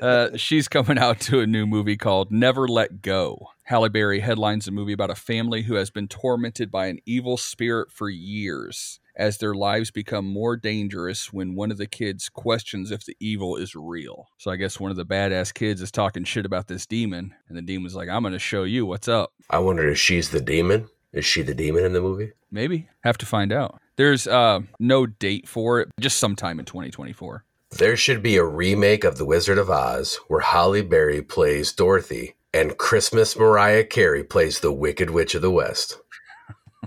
[0.00, 3.48] uh, she's coming out to a new movie called Never Let Go.
[3.64, 7.36] Halle Berry headlines a movie about a family who has been tormented by an evil
[7.36, 12.90] spirit for years as their lives become more dangerous when one of the kids questions
[12.90, 14.28] if the evil is real.
[14.38, 17.56] So I guess one of the badass kids is talking shit about this demon, and
[17.56, 19.32] the demon's like, I'm going to show you what's up.
[19.50, 20.88] I wonder if she's the demon.
[21.12, 22.32] Is she the demon in the movie?
[22.50, 22.88] Maybe.
[23.02, 23.80] Have to find out.
[24.00, 27.44] There's uh, no date for it, just sometime in 2024.
[27.72, 32.34] There should be a remake of The Wizard of Oz where Halle Berry plays Dorothy
[32.54, 35.98] and Christmas Mariah Carey plays the Wicked Witch of the West.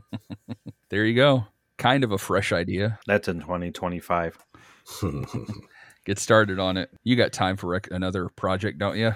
[0.90, 1.46] there you go.
[1.78, 2.98] Kind of a fresh idea.
[3.06, 4.40] That's in 2025.
[6.06, 6.90] Get started on it.
[7.04, 9.14] You got time for rec- another project, don't you?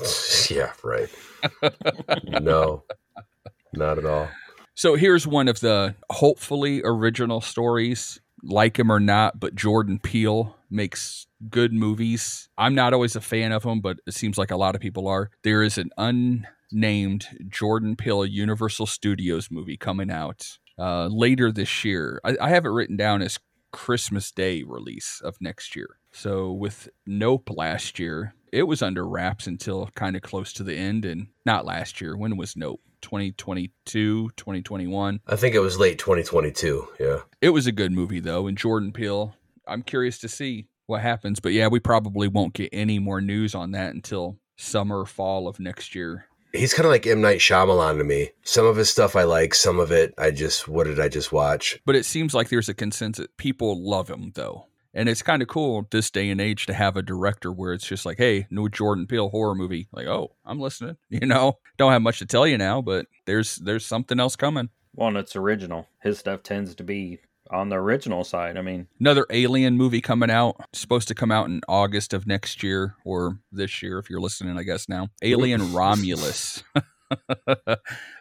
[0.48, 1.10] yeah, right.
[2.40, 2.84] no,
[3.74, 4.30] not at all.
[4.78, 8.20] So here's one of the hopefully original stories.
[8.44, 12.48] Like him or not, but Jordan Peele makes good movies.
[12.56, 15.08] I'm not always a fan of him, but it seems like a lot of people
[15.08, 15.32] are.
[15.42, 22.20] There is an unnamed Jordan Peele Universal Studios movie coming out uh, later this year.
[22.22, 23.40] I, I have it written down as
[23.72, 25.98] Christmas Day release of next year.
[26.12, 30.76] So with Nope last year, it was under wraps until kind of close to the
[30.76, 32.16] end, and not last year.
[32.16, 32.80] When was Nope?
[33.02, 35.20] 2022, 2021.
[35.26, 36.88] I think it was late 2022.
[37.00, 37.18] Yeah.
[37.40, 39.34] It was a good movie though, and Jordan Peele.
[39.66, 43.54] I'm curious to see what happens, but yeah, we probably won't get any more news
[43.54, 46.26] on that until summer, fall of next year.
[46.52, 48.30] He's kind of like M Night Shyamalan to me.
[48.42, 51.30] Some of his stuff I like, some of it I just what did I just
[51.30, 51.78] watch?
[51.84, 53.26] But it seems like there's a consensus.
[53.36, 54.66] People love him though.
[54.98, 57.86] And it's kind of cool this day and age to have a director where it's
[57.86, 59.86] just like, hey, new Jordan Peele horror movie.
[59.92, 60.96] Like, oh, I'm listening.
[61.08, 64.70] You know, don't have much to tell you now, but there's there's something else coming.
[64.94, 65.88] Well, and it's original.
[66.02, 68.56] His stuff tends to be on the original side.
[68.56, 72.62] I mean, another Alien movie coming out, supposed to come out in August of next
[72.62, 75.08] year or this year if you're listening, I guess now.
[75.22, 76.62] Alien Romulus.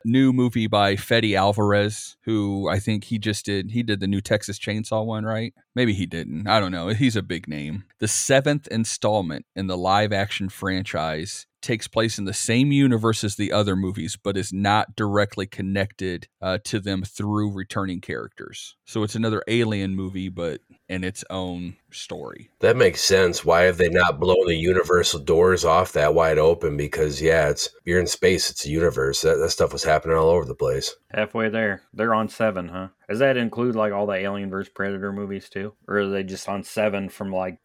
[0.05, 3.71] new movie by Fede Alvarez, who I think he just did.
[3.71, 5.53] He did the new Texas Chainsaw one, right?
[5.75, 6.47] Maybe he didn't.
[6.47, 6.89] I don't know.
[6.89, 7.85] He's a big name.
[7.99, 13.35] The seventh installment in the live action franchise takes place in the same universe as
[13.35, 18.75] the other movies, but is not directly connected uh, to them through returning characters.
[18.85, 22.49] So it's another alien movie, but in its own story.
[22.59, 23.43] That makes sense.
[23.43, 26.77] Why have they not blown the universal doors off that wide open?
[26.77, 28.49] Because yeah, it's you're in space.
[28.49, 29.21] It's a universe.
[29.21, 30.95] That, that stuff was happening all over the place.
[31.11, 32.89] Halfway there, they're on seven, huh?
[33.09, 36.47] Does that include like all the Alien vs Predator movies too, or are they just
[36.47, 37.59] on seven from like?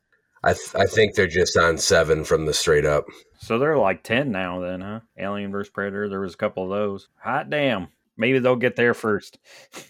[0.44, 3.04] I th- I think they're just on seven from the straight up.
[3.38, 5.00] So they're like ten now, then, huh?
[5.16, 6.08] Alien vs Predator.
[6.08, 7.08] There was a couple of those.
[7.22, 7.88] Hot damn.
[8.16, 9.38] Maybe they'll get there first.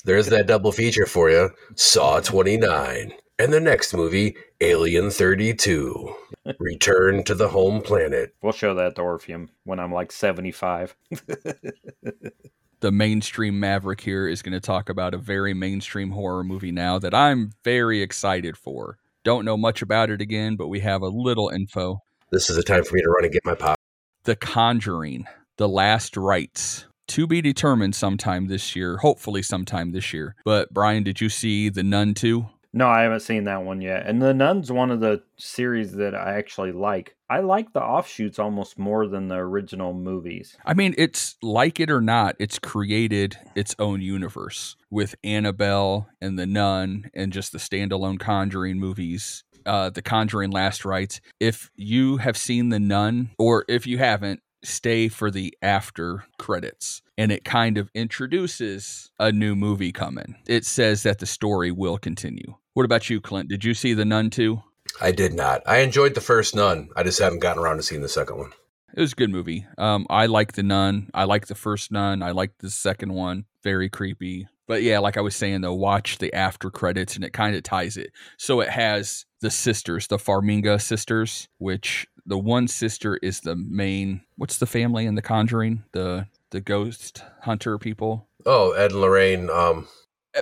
[0.04, 1.50] There's that double feature for you.
[1.74, 3.12] Saw 29.
[3.38, 6.14] And the next movie, Alien 32.
[6.58, 8.34] Return to the home planet.
[8.42, 10.94] We'll show that to Orpheum when I'm like 75.
[12.80, 16.98] the mainstream Maverick here is going to talk about a very mainstream horror movie now
[16.98, 18.98] that I'm very excited for.
[19.24, 22.00] Don't know much about it again, but we have a little info.
[22.30, 23.78] This is the time for me to run and get my pop.
[24.24, 26.86] The Conjuring, The Last Rites.
[27.08, 30.34] To be determined sometime this year, hopefully sometime this year.
[30.44, 32.46] But Brian, did you see The Nun 2?
[32.74, 34.06] No, I haven't seen that one yet.
[34.06, 37.16] And The Nun's one of the series that I actually like.
[37.28, 40.56] I like the offshoots almost more than the original movies.
[40.64, 46.38] I mean, it's like it or not, it's created its own universe with Annabelle and
[46.38, 49.44] The Nun and just the standalone Conjuring movies.
[49.64, 51.20] Uh, the Conjuring Last Rites.
[51.38, 57.02] If you have seen The Nun, or if you haven't, stay for the after credits
[57.18, 60.36] and it kind of introduces a new movie coming.
[60.46, 62.56] It says that the story will continue.
[62.74, 63.48] What about you, Clint?
[63.48, 64.62] Did you see The Nun too?
[65.00, 65.62] I did not.
[65.66, 66.88] I enjoyed the first Nun.
[66.96, 68.52] I just haven't gotten around to seeing the second one.
[68.94, 69.66] It was a good movie.
[69.78, 71.10] Um, I like The Nun.
[71.14, 72.22] I like the first Nun.
[72.22, 73.44] I like the second one.
[73.62, 74.48] Very creepy.
[74.66, 77.62] But yeah, like I was saying though, watch the after credits and it kind of
[77.62, 78.12] ties it.
[78.38, 84.22] So it has the sisters, the Farmiga sisters, which the one sister is the main
[84.36, 85.84] what's the family in the conjuring?
[85.92, 88.28] The the ghost hunter people.
[88.46, 89.50] Oh, Ed and Lorraine.
[89.50, 89.88] Um,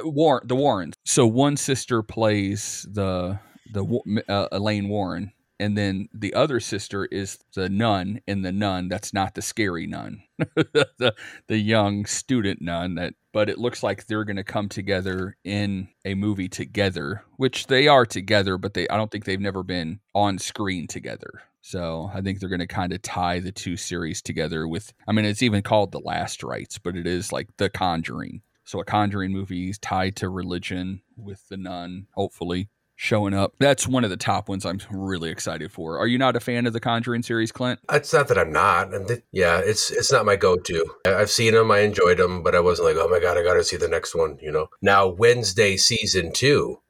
[0.02, 0.94] Warren, the Warrens.
[1.04, 3.38] So one sister plays the
[3.72, 8.88] the uh, Elaine Warren, and then the other sister is the nun in the nun.
[8.88, 11.14] That's not the scary nun, the
[11.46, 12.94] the young student nun.
[12.94, 17.66] That, but it looks like they're going to come together in a movie together, which
[17.66, 21.42] they are together, but they I don't think they've never been on screen together.
[21.62, 24.92] So I think they're going to kind of tie the two series together with.
[25.06, 28.40] I mean, it's even called the Last Rites, but it is like the Conjuring.
[28.64, 32.68] So a Conjuring movie tied to religion with the nun, hopefully
[33.00, 33.54] showing up.
[33.58, 35.98] That's one of the top ones I'm really excited for.
[35.98, 37.80] Are you not a fan of the Conjuring series, Clint?
[37.90, 40.84] it's not that I'm not, and yeah, it's it's not my go-to.
[41.06, 43.54] I've seen them, I enjoyed them, but I wasn't like, oh my god, I got
[43.54, 44.38] to see the next one.
[44.42, 44.68] You know.
[44.82, 46.80] Now Wednesday season two.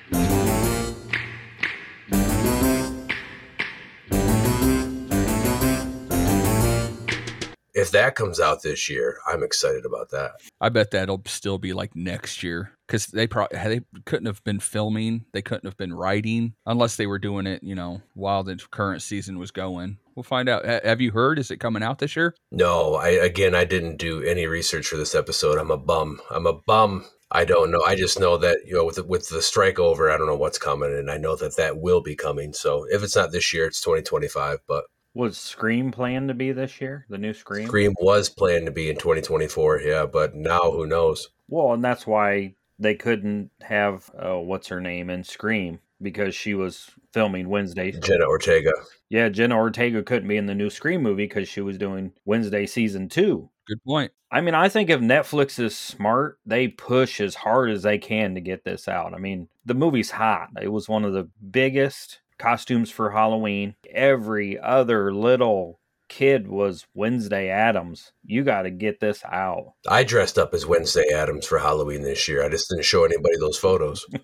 [7.80, 10.32] If that comes out this year, I'm excited about that.
[10.60, 14.60] I bet that'll still be like next year because they probably they couldn't have been
[14.60, 18.56] filming, they couldn't have been writing unless they were doing it, you know, while the
[18.70, 19.98] current season was going.
[20.14, 20.66] We'll find out.
[20.66, 21.38] Ha- Have you heard?
[21.38, 22.34] Is it coming out this year?
[22.52, 25.58] No, I again, I didn't do any research for this episode.
[25.58, 26.20] I'm a bum.
[26.30, 27.06] I'm a bum.
[27.32, 27.82] I don't know.
[27.86, 30.36] I just know that you know with the, with the strike over, I don't know
[30.36, 32.52] what's coming, and I know that that will be coming.
[32.52, 34.58] So if it's not this year, it's 2025.
[34.66, 37.04] But Was Scream planned to be this year?
[37.08, 37.66] The new Scream?
[37.66, 39.80] Scream was planned to be in 2024.
[39.80, 41.30] Yeah, but now who knows?
[41.48, 46.54] Well, and that's why they couldn't have uh, what's her name in Scream because she
[46.54, 47.90] was filming Wednesday.
[47.92, 48.72] Jenna Ortega.
[49.08, 52.66] Yeah, Jenna Ortega couldn't be in the new Scream movie because she was doing Wednesday
[52.66, 53.50] season two.
[53.66, 54.12] Good point.
[54.32, 58.34] I mean, I think if Netflix is smart, they push as hard as they can
[58.34, 59.12] to get this out.
[59.12, 60.50] I mean, the movie's hot.
[60.60, 63.74] It was one of the biggest costumes for Halloween.
[63.90, 68.12] Every other little kid was Wednesday Addams.
[68.24, 69.74] You got to get this out.
[69.88, 72.44] I dressed up as Wednesday Addams for Halloween this year.
[72.44, 74.04] I just didn't show anybody those photos.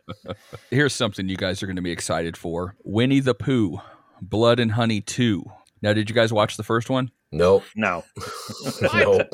[0.70, 3.80] Here's something you guys are going to be excited for Winnie the Pooh,
[4.20, 5.44] Blood and Honey 2.
[5.82, 7.10] Now, did you guys watch the first one?
[7.32, 7.64] Nope.
[7.74, 8.04] No.
[8.94, 9.28] nope.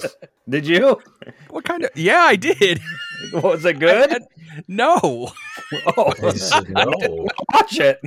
[0.48, 1.00] Did you?
[1.50, 1.90] What kind of.
[1.96, 2.80] Yeah, I did.
[3.32, 4.22] Was it good?
[4.68, 5.32] no.
[5.96, 7.26] Oh, He said no.
[7.52, 7.98] watch it.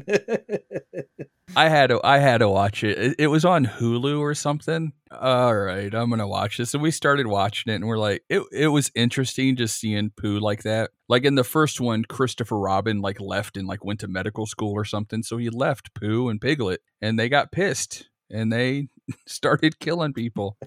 [1.57, 2.97] I had to I had to watch it.
[2.97, 3.15] it.
[3.19, 4.93] It was on Hulu or something.
[5.11, 6.73] All right, I'm gonna watch this.
[6.73, 10.39] And we started watching it, and we're like, it it was interesting just seeing Pooh
[10.39, 10.91] like that.
[11.09, 14.71] Like in the first one, Christopher Robin like left and like went to medical school
[14.71, 15.21] or something.
[15.23, 18.87] So he left Pooh and Piglet, and they got pissed and they
[19.27, 20.57] started killing people.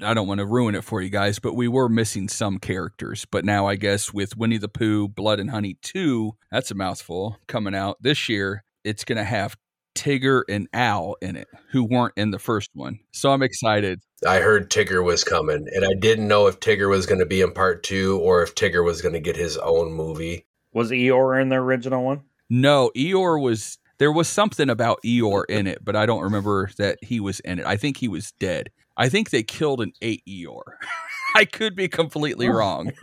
[0.00, 3.26] I don't want to ruin it for you guys, but we were missing some characters.
[3.30, 7.38] But now I guess with Winnie the Pooh, Blood and Honey 2, that's a mouthful
[7.46, 8.62] coming out this year.
[8.84, 9.56] It's going to have
[9.96, 13.00] Tigger and Owl in it, who weren't in the first one.
[13.12, 14.00] So I'm excited.
[14.26, 17.40] I heard Tigger was coming, and I didn't know if Tigger was going to be
[17.40, 20.46] in part two or if Tigger was going to get his own movie.
[20.72, 22.22] Was Eeyore in the original one?
[22.50, 23.78] No, Eeyore was.
[23.98, 27.58] There was something about Eeyore in it, but I don't remember that he was in
[27.58, 27.66] it.
[27.66, 28.70] I think he was dead.
[28.96, 30.62] I think they killed and ate Eeyore.
[31.36, 32.52] I could be completely oh.
[32.52, 32.92] wrong.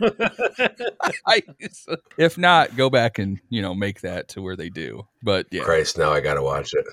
[1.26, 1.42] I,
[2.18, 5.06] if not, go back and you know make that to where they do.
[5.22, 6.86] But yeah, Christ, now I got to watch it.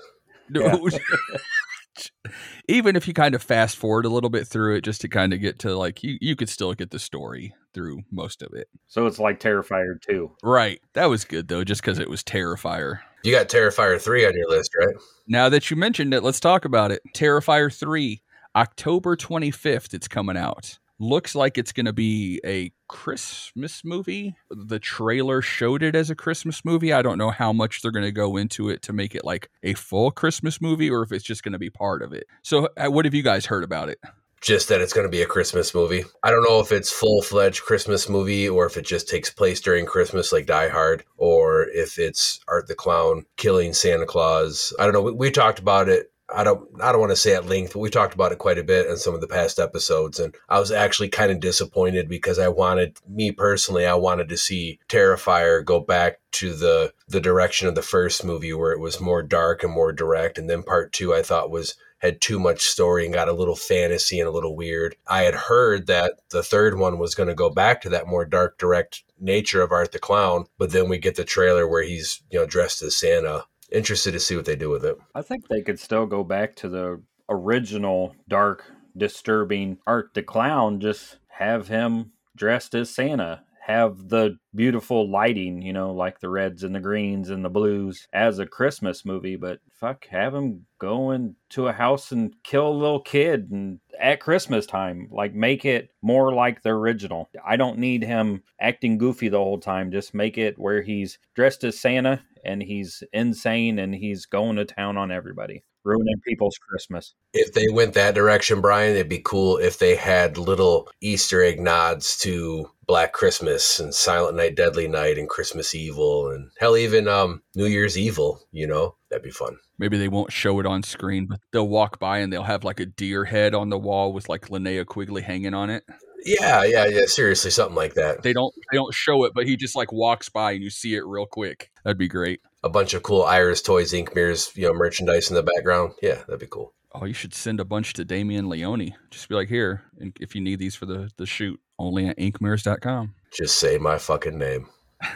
[2.68, 5.34] even if you kind of fast forward a little bit through it, just to kind
[5.34, 8.68] of get to like you, you could still get the story through most of it.
[8.88, 13.00] So it's like Terrifier too, Right, that was good though, just because it was Terrifier.
[13.24, 14.96] You got Terrifier 3 on your list, right?
[15.28, 17.02] Now that you mentioned it, let's talk about it.
[17.16, 18.22] Terrifier 3,
[18.56, 20.80] October 25th, it's coming out.
[21.00, 24.36] Looks like it's going to be a Christmas movie.
[24.52, 26.94] The trailer showed it as a Christmas movie.
[26.94, 29.50] I don't know how much they're going to go into it to make it like
[29.64, 32.28] a full Christmas movie or if it's just going to be part of it.
[32.44, 34.00] So, uh, what have you guys heard about it?
[34.42, 36.04] Just that it's going to be a Christmas movie.
[36.24, 39.62] I don't know if it's full fledged Christmas movie or if it just takes place
[39.62, 44.74] during Christmas like Die Hard or if it's Art the Clown killing Santa Claus.
[44.80, 45.04] I don't know.
[45.04, 47.80] We, we talked about it I don't I don't want to say at length, but
[47.80, 50.60] we talked about it quite a bit in some of the past episodes and I
[50.60, 55.64] was actually kind of disappointed because I wanted me personally I wanted to see Terrifier
[55.64, 59.64] go back to the the direction of the first movie where it was more dark
[59.64, 63.14] and more direct and then part 2 I thought was had too much story and
[63.14, 64.96] got a little fantasy and a little weird.
[65.08, 68.26] I had heard that the third one was going to go back to that more
[68.26, 72.24] dark, direct nature of Art the Clown, but then we get the trailer where he's,
[72.32, 73.46] you know, dressed as Santa.
[73.72, 74.98] Interested to see what they do with it.
[75.16, 78.66] I think they could still go back to the original dark,
[78.98, 85.72] disturbing Art the Clown, just have him dressed as Santa have the beautiful lighting, you
[85.72, 89.60] know, like the reds and the greens and the blues as a Christmas movie, but
[89.72, 94.66] fuck, have him go into a house and kill a little kid and at Christmas
[94.66, 95.08] time.
[95.12, 97.30] Like make it more like the original.
[97.46, 99.92] I don't need him acting goofy the whole time.
[99.92, 104.66] Just make it where he's dressed as Santa and he's insane and he's going to
[104.66, 107.14] town on everybody ruining people's Christmas.
[107.34, 111.60] If they went that direction, Brian, it'd be cool if they had little Easter egg
[111.60, 117.08] nods to Black Christmas and Silent Night, Deadly Night and Christmas Evil and hell, even
[117.08, 118.42] um, New Year's Evil.
[118.52, 119.58] You know, that'd be fun.
[119.78, 122.80] Maybe they won't show it on screen, but they'll walk by and they'll have like
[122.80, 125.84] a deer head on the wall with like Linnea Quigley hanging on it.
[126.24, 127.06] Yeah, yeah, yeah.
[127.06, 128.24] Seriously, something like that.
[128.24, 130.96] They don't they don't show it, but he just like walks by and you see
[130.96, 131.72] it real quick.
[131.84, 132.42] That'd be great.
[132.64, 135.94] A bunch of cool Iris Toys Ink mirrors, you know, merchandise in the background.
[136.02, 136.74] Yeah, that'd be cool.
[136.94, 138.94] Oh, you should send a bunch to Damien Leone.
[139.10, 142.18] Just be like, here, and if you need these for the the shoot, only at
[142.18, 143.16] inkmirrors.com.
[143.32, 144.68] Just say my fucking name.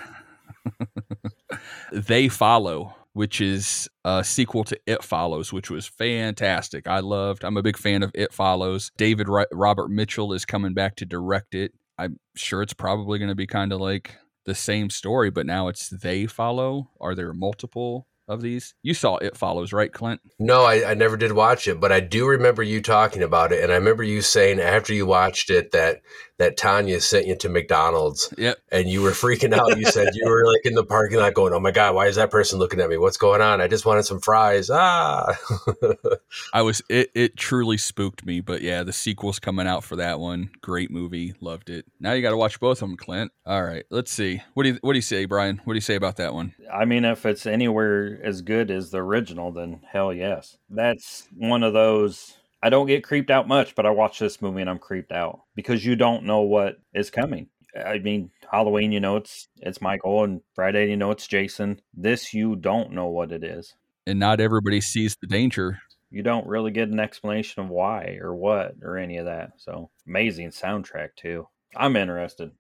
[1.91, 6.86] they follow which is a sequel to It Follows, which was fantastic.
[6.86, 7.45] I loved.
[7.45, 8.91] I'm a big fan of It Follows.
[8.97, 11.72] David Robert Mitchell is coming back to direct it.
[11.97, 15.70] I'm sure it's probably going to be kind of like the same story, but now
[15.70, 16.91] it's they follow.
[16.99, 18.73] Are there multiple of these?
[18.82, 20.21] You saw It Follows, right, Clint?
[20.39, 23.63] No, I, I, never did watch it, but I do remember you talking about it,
[23.63, 26.01] and I remember you saying after you watched it that
[26.38, 28.34] that Tanya sent you to McDonald's.
[28.38, 28.57] Yep.
[28.71, 29.78] And you were freaking out.
[29.78, 32.17] You said you were like in the parking lot going, "Oh my god, why is
[32.17, 32.97] that person looking at me?
[32.97, 33.61] What's going on?
[33.61, 35.38] I just wanted some fries." Ah.
[36.53, 37.11] I was it.
[37.15, 40.49] It truly spooked me, but yeah, the sequel's coming out for that one.
[40.61, 41.86] Great movie, loved it.
[41.99, 43.32] Now you got to watch both of them, Clint.
[43.45, 44.41] All right, let's see.
[44.53, 45.61] What do you What do you say, Brian?
[45.63, 46.53] What do you say about that one?
[46.71, 50.57] I mean, if it's anywhere as good as the original, then hell yes.
[50.70, 54.61] That's one of those I don't get creeped out much, but I watch this movie
[54.61, 57.47] and I'm creeped out because you don't know what is coming.
[57.78, 61.80] I mean, Halloween, you know it's it's Michael, and Friday, you know it's Jason.
[61.93, 63.76] This you don't know what it is,
[64.07, 65.80] and not everybody sees the danger.
[66.09, 69.51] You don't really get an explanation of why or what or any of that.
[69.57, 71.47] So amazing soundtrack too.
[71.76, 72.51] I'm interested.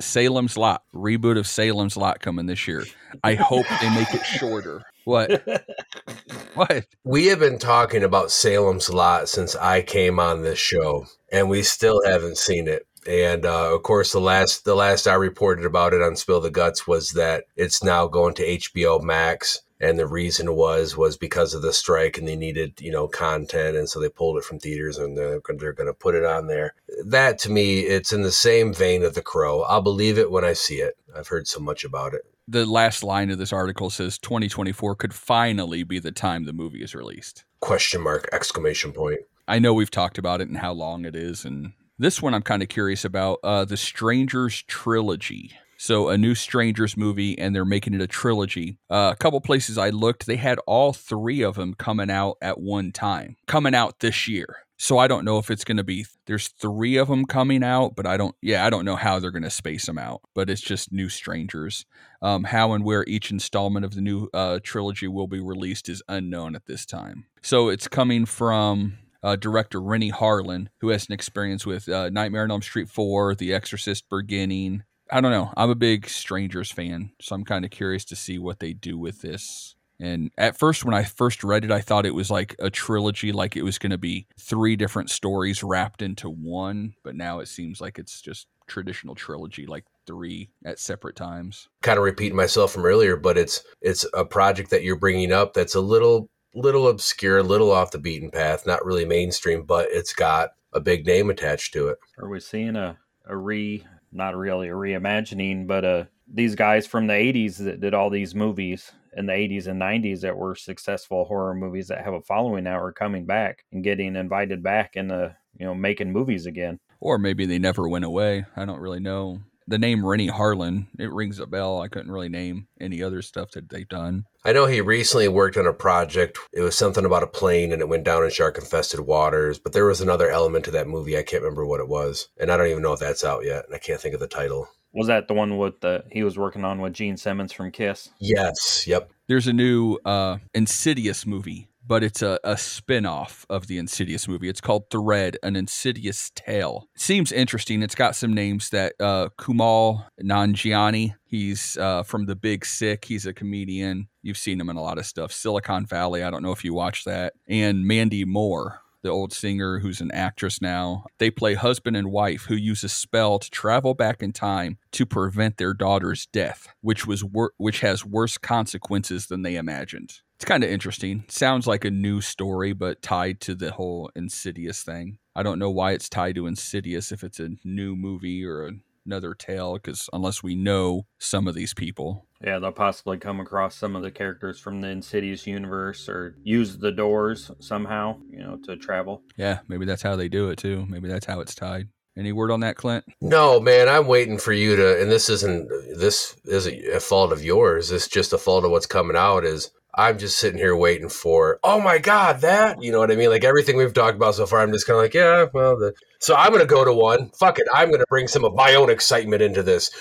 [0.00, 2.84] Salem's Lot reboot of Salem's Lot coming this year.
[3.24, 4.82] I hope they make it shorter.
[5.04, 5.46] What?
[6.54, 6.84] what?
[7.04, 11.62] We have been talking about Salem's Lot since I came on this show, and we
[11.62, 12.86] still haven't seen it.
[13.08, 16.50] And uh, of course, the last the last I reported about it on Spill the
[16.50, 21.54] Guts was that it's now going to HBO Max, and the reason was was because
[21.54, 24.58] of the strike, and they needed you know content, and so they pulled it from
[24.58, 26.74] theaters, and they're, they're going to put it on there.
[27.04, 29.62] That to me, it's in the same vein of The Crow.
[29.62, 30.96] I'll believe it when I see it.
[31.14, 35.14] I've heard so much about it the last line of this article says 2024 could
[35.14, 37.44] finally be the time the movie is released.
[37.60, 39.20] Question mark exclamation point.
[39.48, 42.42] I know we've talked about it and how long it is and this one I'm
[42.42, 45.52] kind of curious about uh the Strangers trilogy.
[45.76, 48.78] So a new Strangers movie and they're making it a trilogy.
[48.90, 52.58] Uh, a couple places I looked, they had all 3 of them coming out at
[52.58, 53.36] one time.
[53.46, 54.58] Coming out this year.
[54.78, 57.96] So I don't know if it's going to be there's 3 of them coming out,
[57.96, 60.20] but I don't yeah, I don't know how they're going to space them out.
[60.34, 61.86] But it's just new Strangers.
[62.20, 66.02] Um, how and where each installment of the new uh, trilogy will be released is
[66.08, 67.26] unknown at this time.
[67.42, 72.44] So it's coming from uh, director Renny Harlin, who has an experience with uh, Nightmare
[72.44, 74.84] on Elm Street 4, The Exorcist Beginning.
[75.10, 75.52] I don't know.
[75.56, 78.98] I'm a big Strangers fan, so I'm kind of curious to see what they do
[78.98, 79.76] with this.
[79.98, 83.32] And at first, when I first read it, I thought it was like a trilogy,
[83.32, 86.94] like it was going to be three different stories wrapped into one.
[87.02, 91.68] But now it seems like it's just traditional trilogy, like three at separate times.
[91.82, 95.54] Kind of repeating myself from earlier, but it's it's a project that you're bringing up
[95.54, 99.88] that's a little little obscure, a little off the beaten path, not really mainstream, but
[99.90, 101.98] it's got a big name attached to it.
[102.18, 103.84] Are we seeing a a re
[104.16, 108.34] not really a reimagining, but uh these guys from the 80s that did all these
[108.34, 112.64] movies in the 80s and 90s that were successful horror movies that have a following
[112.64, 116.78] now are coming back and getting invited back in the you know, making movies again.
[117.00, 118.44] Or maybe they never went away.
[118.56, 119.40] I don't really know.
[119.68, 121.80] The name Renny Harlin, it rings a bell.
[121.80, 124.24] I couldn't really name any other stuff that they've done.
[124.44, 126.38] I know he recently worked on a project.
[126.52, 129.72] It was something about a plane and it went down in shark infested waters, but
[129.72, 131.18] there was another element to that movie.
[131.18, 132.28] I can't remember what it was.
[132.38, 133.64] And I don't even know if that's out yet.
[133.66, 134.68] And I can't think of the title.
[134.92, 138.08] Was that the one with the he was working on with Gene Simmons from Kiss?
[138.18, 138.86] Yes.
[138.86, 139.10] Yep.
[139.26, 144.26] There's a new uh, Insidious movie, but it's a, a spin off of the Insidious
[144.26, 144.48] movie.
[144.48, 146.88] It's called Thread, an Insidious Tale.
[146.96, 147.82] seems interesting.
[147.82, 153.04] It's got some names that uh, Kumail Nanjiani, he's uh, from The Big Sick.
[153.04, 154.08] He's a comedian.
[154.22, 155.32] You've seen him in a lot of stuff.
[155.32, 157.34] Silicon Valley, I don't know if you watched that.
[157.48, 161.04] And Mandy Moore, the old singer who's an actress now.
[161.18, 165.06] They play husband and wife who use a spell to travel back in time to
[165.06, 170.20] prevent their daughter's death, which was wor- which has worse consequences than they imagined.
[170.36, 171.24] It's kind of interesting.
[171.28, 175.18] Sounds like a new story, but tied to the whole Insidious thing.
[175.34, 178.70] I don't know why it's tied to Insidious if it's a new movie or
[179.06, 183.74] another tale, because unless we know some of these people, Yeah, they'll possibly come across
[183.76, 188.58] some of the characters from the Insidious universe or use the doors somehow, you know,
[188.64, 189.22] to travel.
[189.36, 190.86] yeah, maybe that's how they do it too.
[190.88, 191.88] Maybe that's how it's tied.
[192.18, 193.04] Any word on that, Clint?
[193.20, 195.68] No, man, I'm waiting for you to, and this isn't,
[195.98, 197.90] this isn't a fault of yours.
[197.90, 201.58] It's just a fault of what's coming out is I'm just sitting here waiting for,
[201.62, 203.30] oh my God, that, you know what I mean?
[203.30, 205.92] Like everything we've talked about so far, I'm just kind of like, yeah, well, the,
[206.26, 207.30] so I'm going to go to one.
[207.38, 207.68] Fuck it.
[207.72, 209.92] I'm going to bring some of my own excitement into this.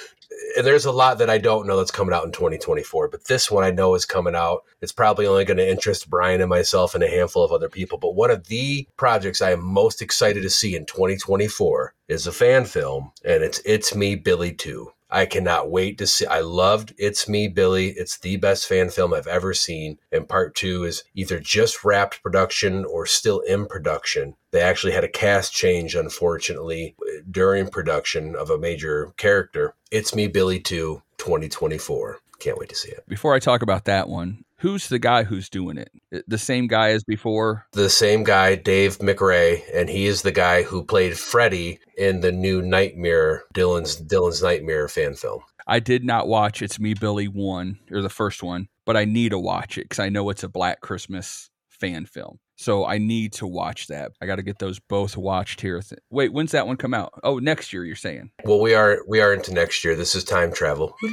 [0.58, 3.52] And there's a lot that I don't know that's coming out in 2024, but this
[3.52, 4.64] one I know is coming out.
[4.82, 8.00] It's probably only going to interest Brian and myself and a handful of other people.
[8.00, 12.32] But one of the projects I am most excited to see in 2024 is a
[12.32, 14.95] fan film, and it's It's Me, Billy 2.
[15.16, 16.26] I cannot wait to see.
[16.26, 17.92] I loved It's Me, Billy.
[17.92, 19.98] It's the best fan film I've ever seen.
[20.12, 24.36] And part two is either just wrapped production or still in production.
[24.52, 26.98] They actually had a cast change, unfortunately,
[27.32, 29.74] during production of a major character.
[29.90, 32.20] It's Me, Billy 2, 2024.
[32.40, 33.06] Can't wait to see it.
[33.08, 35.92] Before I talk about that one, who's the guy who's doing it?
[36.28, 37.68] The same guy as before?
[37.74, 42.32] The same guy, Dave McRae, and he is the guy who played Freddy in the
[42.32, 45.42] new Nightmare, Dylan's Dylan's Nightmare fan film.
[45.68, 49.30] I did not watch It's Me Billy 1 or the first one, but I need
[49.30, 52.40] to watch it cuz I know it's a Black Christmas fan film.
[52.58, 54.14] So I need to watch that.
[54.22, 55.82] I got to get those both watched here.
[55.82, 57.14] Th- Wait, when's that one come out?
[57.24, 58.32] Oh, next year you're saying.
[58.46, 59.96] Well, we are we are into next year.
[59.96, 60.96] This is time travel.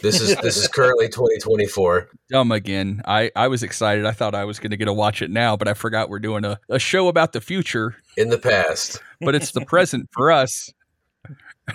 [0.00, 2.08] This is this is currently 2024.
[2.30, 3.02] Dumb again.
[3.04, 4.06] I I was excited.
[4.06, 6.20] I thought I was going to get to watch it now, but I forgot we're
[6.20, 10.30] doing a, a show about the future, In the past, but it's the present for
[10.30, 10.72] us.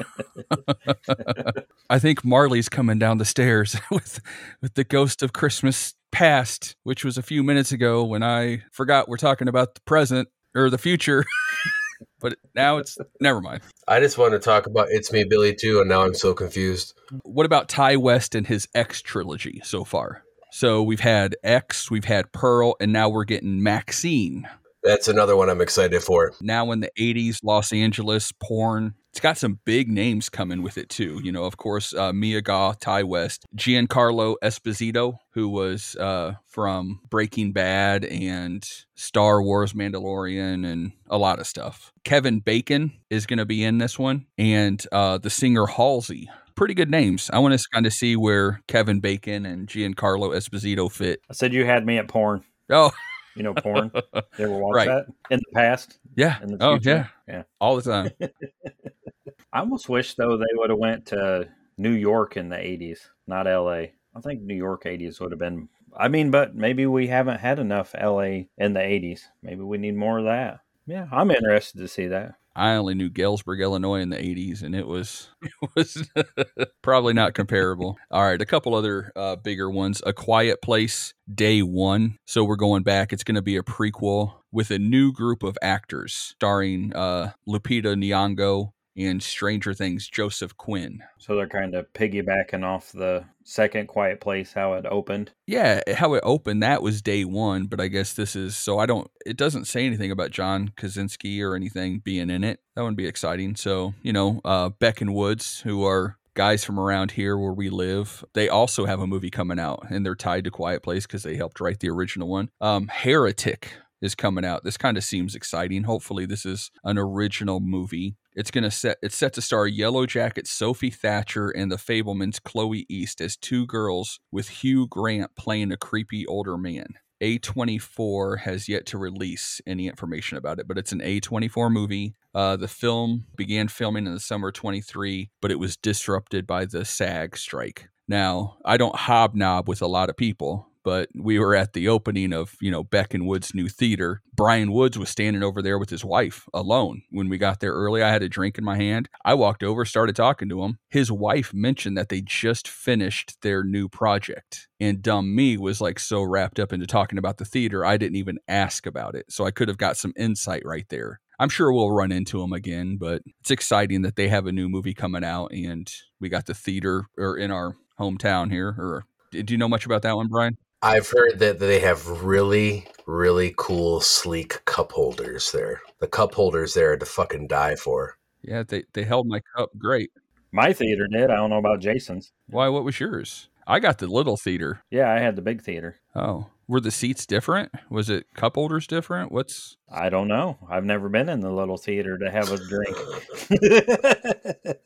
[1.90, 4.20] I think Marley's coming down the stairs with
[4.62, 9.10] with the ghost of Christmas past, which was a few minutes ago when I forgot
[9.10, 11.26] we're talking about the present or the future.
[12.20, 13.62] but now it's never mind.
[13.88, 16.94] I just want to talk about It's Me, Billy too, and now I'm so confused.
[17.24, 20.24] What about Ti West and his X trilogy so far?
[20.52, 24.48] So we've had X, we've had Pearl, and now we're getting Maxine.
[24.84, 26.34] That's another one I'm excited for.
[26.42, 28.94] Now in the 80s, Los Angeles porn.
[29.14, 31.22] It's got some big names coming with it too.
[31.24, 37.00] You know, of course, uh, Mia Goth, Ti West, Giancarlo Esposito, who was uh, from
[37.12, 41.94] Breaking Bad and Star Wars Mandalorian and a lot of stuff.
[42.04, 46.28] Kevin Bacon is going to be in this one, and uh, the singer Halsey.
[46.56, 47.30] Pretty good names.
[47.32, 51.20] I want to kind of see where Kevin Bacon and Giancarlo Esposito fit.
[51.30, 52.44] I said you had me at porn.
[52.72, 52.90] Oh,
[53.36, 53.92] You know, porn.
[54.16, 54.88] You ever watch Right.
[54.88, 56.00] that in the past?
[56.16, 56.42] Yeah.
[56.42, 57.08] In the Oh, yeah.
[57.28, 57.44] Yeah.
[57.60, 58.10] All the time.
[59.54, 61.48] I almost wish though they would have went to
[61.78, 63.88] New York in the '80s, not LA.
[64.16, 65.70] I think New York '80s would have been.
[65.96, 69.22] I mean, but maybe we haven't had enough LA in the '80s.
[69.44, 70.62] Maybe we need more of that.
[70.86, 72.36] Yeah, I'm interested to see that.
[72.56, 76.10] I only knew Galesburg, Illinois in the 80s, and it was it was
[76.82, 77.98] probably not comparable.
[78.12, 80.02] All right, a couple other uh, bigger ones.
[80.06, 82.18] A Quiet Place, Day One.
[82.26, 83.14] So we're going back.
[83.14, 87.96] It's going to be a prequel with a new group of actors starring uh, Lupita
[87.96, 91.04] Nyong'o and Stranger Things Joseph Quinn.
[91.18, 95.32] So they're kind of piggybacking off the second Quiet Place, how it opened.
[95.48, 98.86] Yeah, how it opened, that was day one, but I guess this is so I
[98.86, 102.60] don't it doesn't say anything about John Krasinski or anything being in it.
[102.76, 103.56] That wouldn't be exciting.
[103.56, 107.70] So, you know, uh Beck and Woods, who are guys from around here where we
[107.70, 111.24] live, they also have a movie coming out and they're tied to Quiet Place because
[111.24, 112.50] they helped write the original one.
[112.62, 114.64] Um Heretic is coming out.
[114.64, 115.84] This kind of seems exciting.
[115.84, 118.18] Hopefully this is an original movie.
[118.36, 122.86] It's gonna set it's set to star Yellow Jacket Sophie Thatcher and the Fabelmans Chloe
[122.90, 126.96] East as two girls with Hugh Grant playing a creepy older man.
[127.22, 132.16] A24 has yet to release any information about it, but it's an A24 movie.
[132.36, 136.66] Uh, the film began filming in the summer of 23, but it was disrupted by
[136.66, 137.88] the SAG strike.
[138.10, 142.34] Now, I don't hobnob with a lot of people, but we were at the opening
[142.34, 144.22] of, you know, Beck and Wood's new theater.
[144.36, 147.04] Bryan Woods was standing over there with his wife alone.
[147.10, 149.10] When we got there early, I had a drink in my hand.
[149.24, 150.80] I walked over, started talking to him.
[150.90, 154.68] His wife mentioned that they just finished their new project.
[154.80, 158.18] And dumb me was like so wrapped up into talking about the theater, I didn't
[158.18, 159.26] even ask about it.
[159.30, 161.20] So I could have got some insight right there.
[161.40, 164.70] I'm sure we'll run into them again, but it's exciting that they have a new
[164.70, 168.70] movie coming out and we got the theater or in our hometown here.
[168.78, 170.58] Or do you know much about that one, Brian?
[170.84, 175.82] I've heard that they have really, really cool, sleek cup holders there.
[176.00, 178.18] The cup holders there are to fucking die for.
[178.42, 180.12] Yeah, they, they held my cup great.
[180.52, 181.32] My theater did.
[181.32, 182.34] I don't know about Jason's.
[182.48, 182.68] Why?
[182.68, 183.48] What was yours?
[183.66, 184.84] I got the little theater.
[184.92, 186.02] Yeah, I had the big theater.
[186.16, 187.72] Oh, were the seats different?
[187.90, 189.32] Was it cup holders different?
[189.32, 190.58] What's I don't know.
[190.70, 192.98] I've never been in the little theater to have a drink.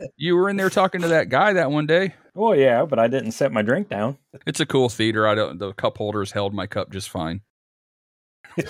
[0.17, 2.15] you were in there talking to that guy that one day?
[2.33, 4.17] well, yeah, but I didn't set my drink down.
[4.45, 5.27] It's a cool theater.
[5.27, 5.59] I don't.
[5.59, 7.41] The cup holders held my cup just fine.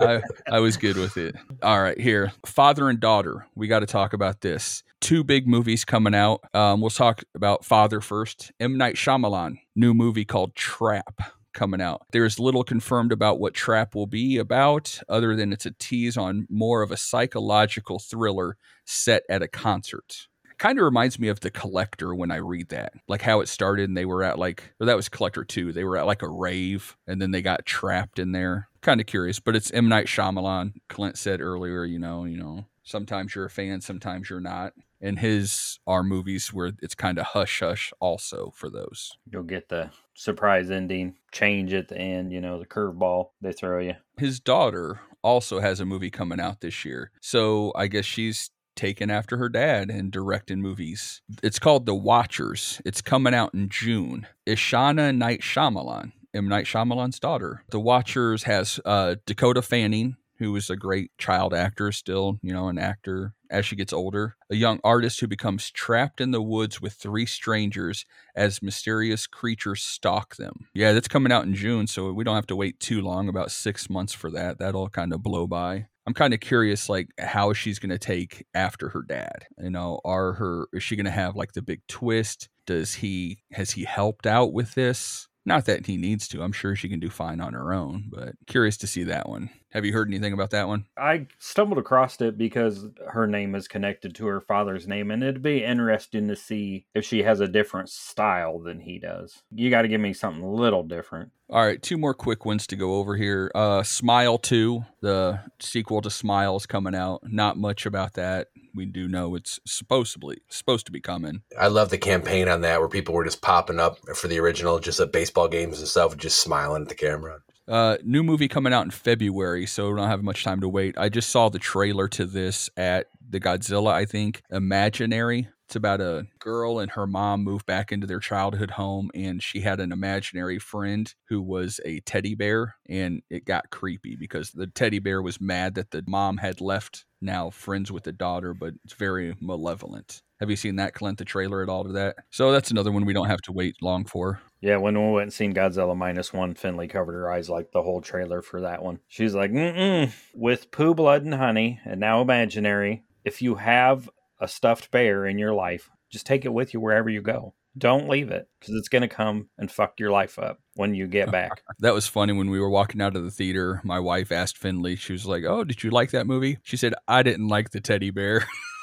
[0.00, 1.34] I, I was good with it.
[1.62, 3.46] All right, here, father and daughter.
[3.54, 4.82] We got to talk about this.
[5.04, 6.40] Two big movies coming out.
[6.54, 8.52] Um, we'll talk about father first.
[8.58, 11.20] M Night Shyamalan, new movie called Trap
[11.52, 12.06] coming out.
[12.12, 16.46] There's little confirmed about what Trap will be about, other than it's a tease on
[16.48, 21.50] more of a psychological thriller set at a concert kind of reminds me of the
[21.50, 24.86] collector when i read that like how it started and they were at like or
[24.86, 28.20] that was collector 2 they were at like a rave and then they got trapped
[28.20, 30.74] in there kind of curious but it's m night Shyamalan.
[30.88, 34.72] clint said earlier you know you know sometimes you're a fan sometimes you're not
[35.04, 39.16] and his are movies where it's kind of hush hush also for those.
[39.30, 43.80] You'll get the surprise ending, change at the end, you know, the curveball they throw
[43.80, 43.94] you.
[44.18, 49.10] his daughter also has a movie coming out this year so i guess she's taken
[49.10, 51.22] after her dad and directing movies.
[51.42, 52.82] It's called the watchers.
[52.84, 54.26] It's coming out in june.
[54.46, 56.48] Ishana night Shyamalan, m.
[56.48, 57.62] Night Shyamalan's daughter.
[57.70, 62.68] The watchers has uh, dakota fanning who is a great child actor still you know
[62.68, 66.80] an actor as she gets older a young artist who becomes trapped in the woods
[66.80, 70.68] with three strangers as mysterious creatures stalk them.
[70.74, 73.50] Yeah, that's coming out in June, so we don't have to wait too long, about
[73.50, 74.58] six months for that.
[74.58, 75.86] That'll kind of blow by.
[76.06, 79.46] I'm kind of curious, like how she's going to take after her dad.
[79.58, 82.48] You know, are her is she going to have like the big twist?
[82.66, 85.28] Does he has he helped out with this?
[85.46, 86.42] Not that he needs to.
[86.42, 89.50] I'm sure she can do fine on her own, but curious to see that one.
[89.74, 90.86] Have you heard anything about that one?
[90.96, 95.42] I stumbled across it because her name is connected to her father's name, and it'd
[95.42, 99.42] be interesting to see if she has a different style than he does.
[99.52, 101.32] You got to give me something a little different.
[101.50, 103.50] All right, two more quick ones to go over here.
[103.52, 107.22] Uh, Smile 2, the sequel to Smile is coming out.
[107.24, 108.48] Not much about that.
[108.76, 111.42] We do know it's supposedly supposed to be coming.
[111.58, 114.78] I love the campaign on that where people were just popping up for the original,
[114.78, 117.40] just at baseball games and stuff, just smiling at the camera.
[117.66, 120.96] Uh, new movie coming out in February, so we don't have much time to wait.
[120.98, 125.48] I just saw the trailer to this at the Godzilla, I think, Imaginary.
[125.66, 129.60] It's about a girl and her mom move back into their childhood home, and she
[129.60, 134.66] had an imaginary friend who was a teddy bear, and it got creepy because the
[134.66, 138.74] teddy bear was mad that the mom had left now friends with the daughter, but
[138.84, 140.20] it's very malevolent.
[140.40, 142.16] Have you seen that, Clint, the trailer at all to that?
[142.30, 144.40] So that's another one we don't have to wait long for.
[144.60, 147.82] Yeah, when we went and seen Godzilla minus one, Finley covered her eyes like the
[147.82, 148.98] whole trailer for that one.
[149.08, 153.04] She's like, mm with Pooh, blood, and honey, and now imaginary.
[153.24, 154.10] If you have
[154.40, 157.54] a stuffed bear in your life, just take it with you wherever you go.
[157.76, 161.06] Don't leave it because it's going to come and fuck your life up when you
[161.06, 161.62] get back.
[161.80, 163.80] That was funny when we were walking out of the theater.
[163.84, 166.58] My wife asked Finley, she was like, Oh, did you like that movie?
[166.62, 168.46] She said, I didn't like the teddy bear.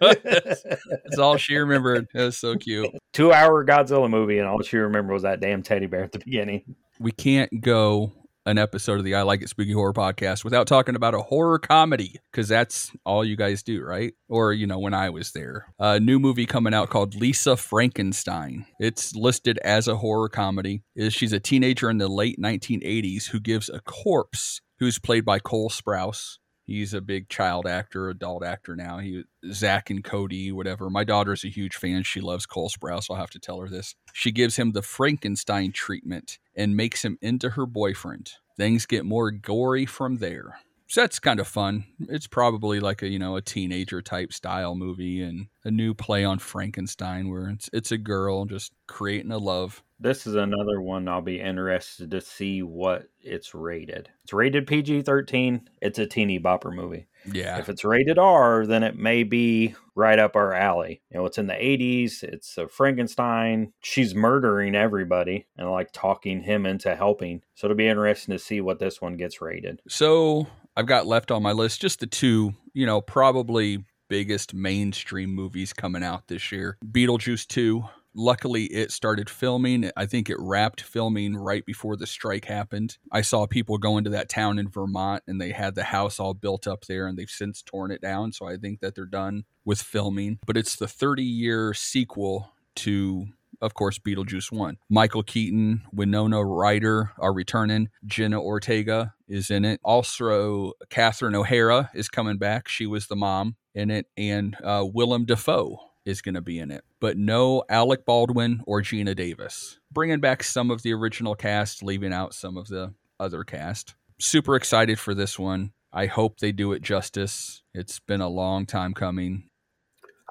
[0.00, 2.06] That's all she remembered.
[2.14, 2.88] It was so cute.
[3.12, 6.18] Two hour Godzilla movie, and all she remembered was that damn teddy bear at the
[6.18, 6.76] beginning.
[6.98, 8.12] We can't go
[8.46, 11.58] an episode of the I Like It Spooky Horror podcast without talking about a horror
[11.58, 14.14] comedy because that's all you guys do, right?
[14.28, 15.66] Or, you know, when I was there.
[15.80, 18.66] A new movie coming out called Lisa Frankenstein.
[18.78, 20.84] It's listed as a horror comedy.
[20.94, 25.40] Is She's a teenager in the late 1980s who gives a corpse who's played by
[25.40, 26.38] Cole Sprouse.
[26.66, 28.98] He's a big child actor, adult actor now.
[28.98, 30.90] He Zack and Cody, whatever.
[30.90, 32.02] My daughter's a huge fan.
[32.02, 33.06] She loves Cole Sprouse.
[33.08, 33.94] I'll have to tell her this.
[34.12, 38.32] She gives him the Frankenstein treatment and makes him into her boyfriend.
[38.56, 40.58] Things get more gory from there.
[40.88, 41.84] So that's kind of fun.
[42.08, 46.24] It's probably like a you know a teenager type style movie and a new play
[46.24, 49.82] on Frankenstein where it's it's a girl just creating a love.
[49.98, 54.10] This is another one I'll be interested to see what it's rated.
[54.24, 55.70] It's rated PG 13.
[55.80, 57.06] It's a teeny bopper movie.
[57.32, 57.58] Yeah.
[57.58, 61.00] If it's rated R, then it may be right up our alley.
[61.10, 62.22] You know, it's in the 80s.
[62.22, 63.72] It's a Frankenstein.
[63.80, 67.40] She's murdering everybody and like talking him into helping.
[67.54, 69.80] So it'll be interesting to see what this one gets rated.
[69.88, 70.46] So
[70.76, 75.72] I've got left on my list just the two, you know, probably biggest mainstream movies
[75.72, 77.84] coming out this year Beetlejuice 2
[78.18, 79.90] Luckily, it started filming.
[79.94, 82.96] I think it wrapped filming right before the strike happened.
[83.12, 86.32] I saw people go into that town in Vermont and they had the house all
[86.32, 88.32] built up there and they've since torn it down.
[88.32, 90.38] So I think that they're done with filming.
[90.46, 93.26] But it's the 30 year sequel to
[93.60, 94.78] of course, Beetlejuice 1.
[94.88, 97.88] Michael Keaton, Winona Ryder are returning.
[98.04, 99.80] Jenna Ortega is in it.
[99.84, 102.68] Also, Catherine O'Hara is coming back.
[102.68, 104.06] She was the mom in it.
[104.16, 108.80] And uh, Willem Dafoe is going to be in it, but no Alec Baldwin or
[108.80, 109.80] Geena Davis.
[109.92, 113.96] Bringing back some of the original cast, leaving out some of the other cast.
[114.18, 115.72] Super excited for this one.
[115.92, 117.62] I hope they do it justice.
[117.74, 119.48] It's been a long time coming.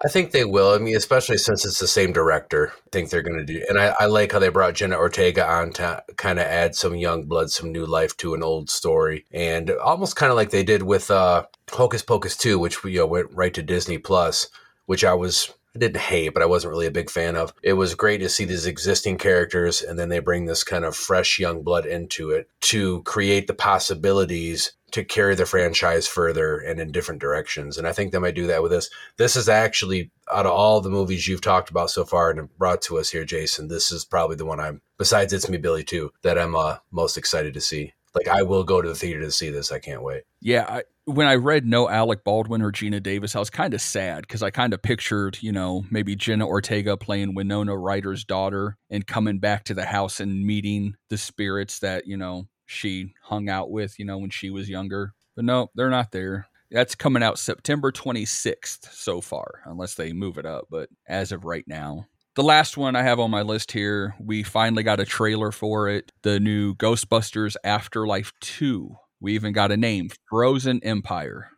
[0.04, 0.74] I think they will.
[0.74, 2.74] I mean, especially since it's the same director.
[2.76, 3.64] I think they're going to do.
[3.70, 6.96] And I, I, like how they brought Jenna Ortega on to kind of add some
[6.96, 10.64] young blood, some new life to an old story, and almost kind of like they
[10.64, 14.50] did with uh, Hocus Pocus 2, which you know went right to Disney Plus,
[14.86, 17.54] which I was I didn't hate, but I wasn't really a big fan of.
[17.62, 20.96] It was great to see these existing characters and then they bring this kind of
[20.96, 26.80] fresh young blood into it to create the possibilities to carry the franchise further and
[26.80, 27.78] in different directions.
[27.78, 28.90] And I think they might do that with this.
[29.18, 32.82] This is actually out of all the movies you've talked about so far and brought
[32.84, 36.12] to us here, Jason, this is probably the one I'm besides It's Me Billy too,
[36.22, 37.92] that I'm uh, most excited to see.
[38.14, 39.74] Like I will go to the theater to see this.
[39.74, 40.24] I can't wait.
[40.40, 43.82] Yeah, I, when I read no Alec Baldwin or Geena Davis, I was kind of
[43.82, 48.78] sad because I kind of pictured, you know, maybe Jenna Ortega playing Winona Ryder's daughter
[48.90, 53.50] and coming back to the house and meeting the spirits that, you know, she hung
[53.50, 55.14] out with, you know, when she was younger.
[55.36, 56.48] But no, they're not there.
[56.72, 60.66] That's coming out September 26th so far, unless they move it up.
[60.72, 64.42] But as of right now, the last one I have on my list here, we
[64.42, 66.12] finally got a trailer for it.
[66.24, 71.50] The new Ghostbusters Afterlife 2 we even got a name Frozen Empire.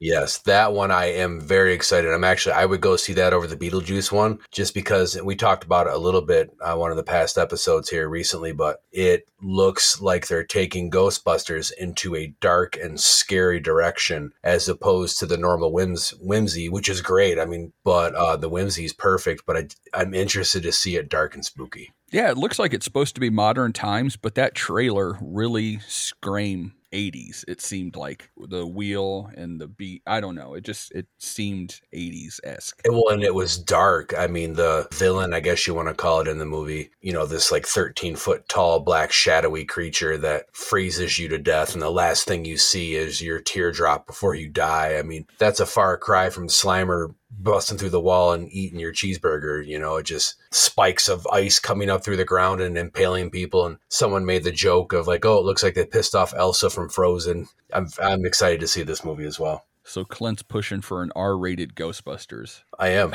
[0.00, 2.10] Yes, that one I am very excited.
[2.10, 5.62] I'm actually I would go see that over the Beetlejuice one just because we talked
[5.62, 9.28] about it a little bit on one of the past episodes here recently, but it
[9.42, 15.36] looks like they're taking Ghostbusters into a dark and scary direction as opposed to the
[15.36, 17.38] normal whims whimsy, which is great.
[17.38, 19.44] I mean, but uh, the whimsy is perfect.
[19.44, 21.92] But I, I'm interested to see it dark and spooky.
[22.10, 26.72] Yeah, it looks like it's supposed to be modern times, but that trailer really scream
[26.92, 31.06] 80s it seemed like the wheel and the beat i don't know it just it
[31.18, 35.88] seemed 80s-esque well and it was dark i mean the villain i guess you want
[35.88, 39.64] to call it in the movie you know this like 13 foot tall black shadowy
[39.64, 44.06] creature that freezes you to death and the last thing you see is your teardrop
[44.06, 48.32] before you die i mean that's a far cry from slimer busting through the wall
[48.32, 49.64] and eating your cheeseburger.
[49.64, 53.66] You know, it just spikes of ice coming up through the ground and impaling people.
[53.66, 56.70] And someone made the joke of like, oh, it looks like they pissed off Elsa
[56.70, 57.48] from Frozen.
[57.72, 59.64] I'm I'm excited to see this movie as well.
[59.82, 62.62] So Clint's pushing for an R-rated Ghostbusters.
[62.78, 63.12] I am.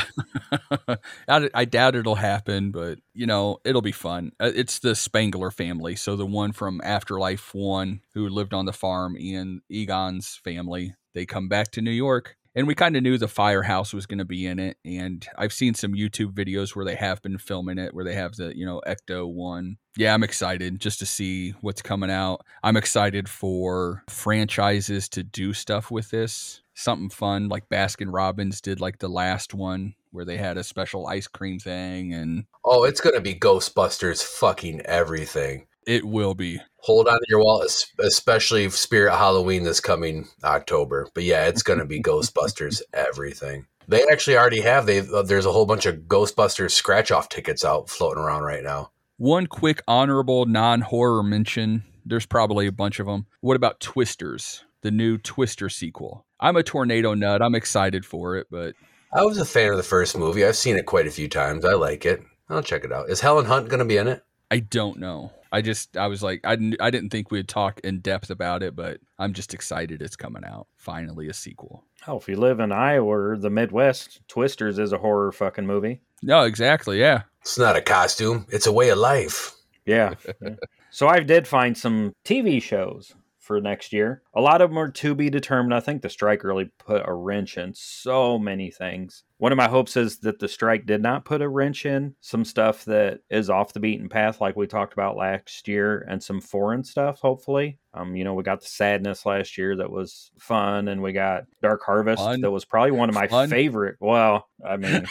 [1.30, 4.34] I, I, doubt it'll happen, but you know it'll be fun.
[4.42, 8.74] Uh, it's the Spengler family, so the one from Afterlife One who lived on the
[8.74, 10.96] farm, Ian Egon's family.
[11.14, 14.20] They come back to New York and we kind of knew the firehouse was going
[14.20, 17.78] to be in it and i've seen some youtube videos where they have been filming
[17.78, 19.78] it where they have the you know ecto one.
[19.98, 22.42] Yeah i'm excited just to see what's coming out.
[22.64, 26.62] I'm excited for franchises to do stuff with this.
[26.74, 31.08] Something fun like baskin robbins did like the last one where they had a special
[31.08, 36.60] ice cream thing and oh it's going to be ghostbusters fucking everything it will be.
[36.80, 41.08] Hold on to your wallet, especially Spirit Halloween this coming October.
[41.14, 43.68] But yeah, it's going to be Ghostbusters everything.
[43.88, 44.86] They actually already have.
[44.86, 48.64] They uh, there's a whole bunch of Ghostbusters scratch off tickets out floating around right
[48.64, 48.92] now.
[49.18, 51.84] One quick honorable non horror mention.
[52.06, 53.26] There's probably a bunch of them.
[53.42, 56.26] What about Twisters, the new Twister sequel?
[56.40, 57.42] I'm a tornado nut.
[57.42, 58.76] I'm excited for it, but
[59.14, 60.46] I was a fan of the first movie.
[60.46, 61.64] I've seen it quite a few times.
[61.64, 62.22] I like it.
[62.50, 63.10] I'll check it out.
[63.10, 64.24] Is Helen Hunt going to be in it?
[64.52, 65.32] I don't know.
[65.52, 68.62] I just I was like I didn't I didn't think we'd talk in depth about
[68.62, 70.68] it, but I'm just excited it's coming out.
[70.76, 71.84] Finally, a sequel.
[72.08, 76.02] Oh, if you live in Iowa or the Midwest, Twisters is a horror fucking movie.
[76.22, 77.00] No, exactly.
[77.00, 79.56] Yeah, it's not a costume; it's a way of life.
[79.86, 80.16] Yeah.
[80.42, 80.56] yeah.
[80.92, 84.22] So I did find some TV shows for next year.
[84.34, 85.74] A lot of them are to be determined.
[85.74, 89.25] I think the strike really put a wrench in so many things.
[89.38, 92.46] One of my hopes is that the strike did not put a wrench in some
[92.46, 96.40] stuff that is off the beaten path, like we talked about last year, and some
[96.40, 97.78] foreign stuff, hopefully.
[97.94, 101.46] Um, you know, we got the sadness last year that was fun, and we got
[101.62, 102.42] Dark Harvest Fun.
[102.42, 103.50] that was probably one of my Fun.
[103.50, 103.98] favorite.
[104.00, 105.06] Well, I mean,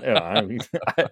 [0.00, 0.58] yeah, I,
[1.02, 1.06] I,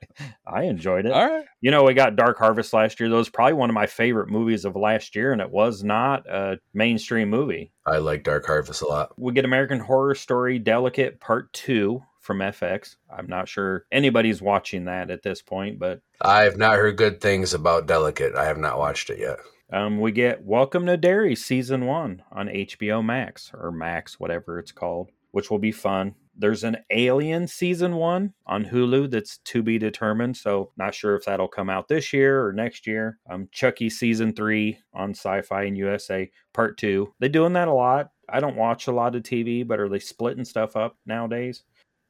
[0.47, 1.13] I enjoyed it.
[1.13, 1.45] All right.
[1.61, 3.09] You know, we got Dark Harvest last year.
[3.09, 6.25] That was probably one of my favorite movies of last year, and it was not
[6.29, 7.73] a mainstream movie.
[7.85, 9.13] I like Dark Harvest a lot.
[9.19, 12.97] We get American Horror Story Delicate Part 2 from FX.
[13.15, 17.21] I'm not sure anybody's watching that at this point, but I have not heard good
[17.21, 18.35] things about Delicate.
[18.35, 19.39] I have not watched it yet.
[19.71, 24.73] um, we get Welcome to Derry Season 1 on HBO Max, or Max, whatever it's
[24.73, 26.15] called, which will be fun.
[26.37, 31.27] There's an Alien Season 1 on Hulu that's to be determined, so not sure if
[31.27, 33.19] that'll come out this year or next year.
[33.31, 37.13] Um, Chucky Season 3 on Syfy and USA Part 2.
[37.21, 38.11] They're doing that a lot.
[38.29, 41.63] I don't watch a lot of TV, but are they splitting stuff up nowadays?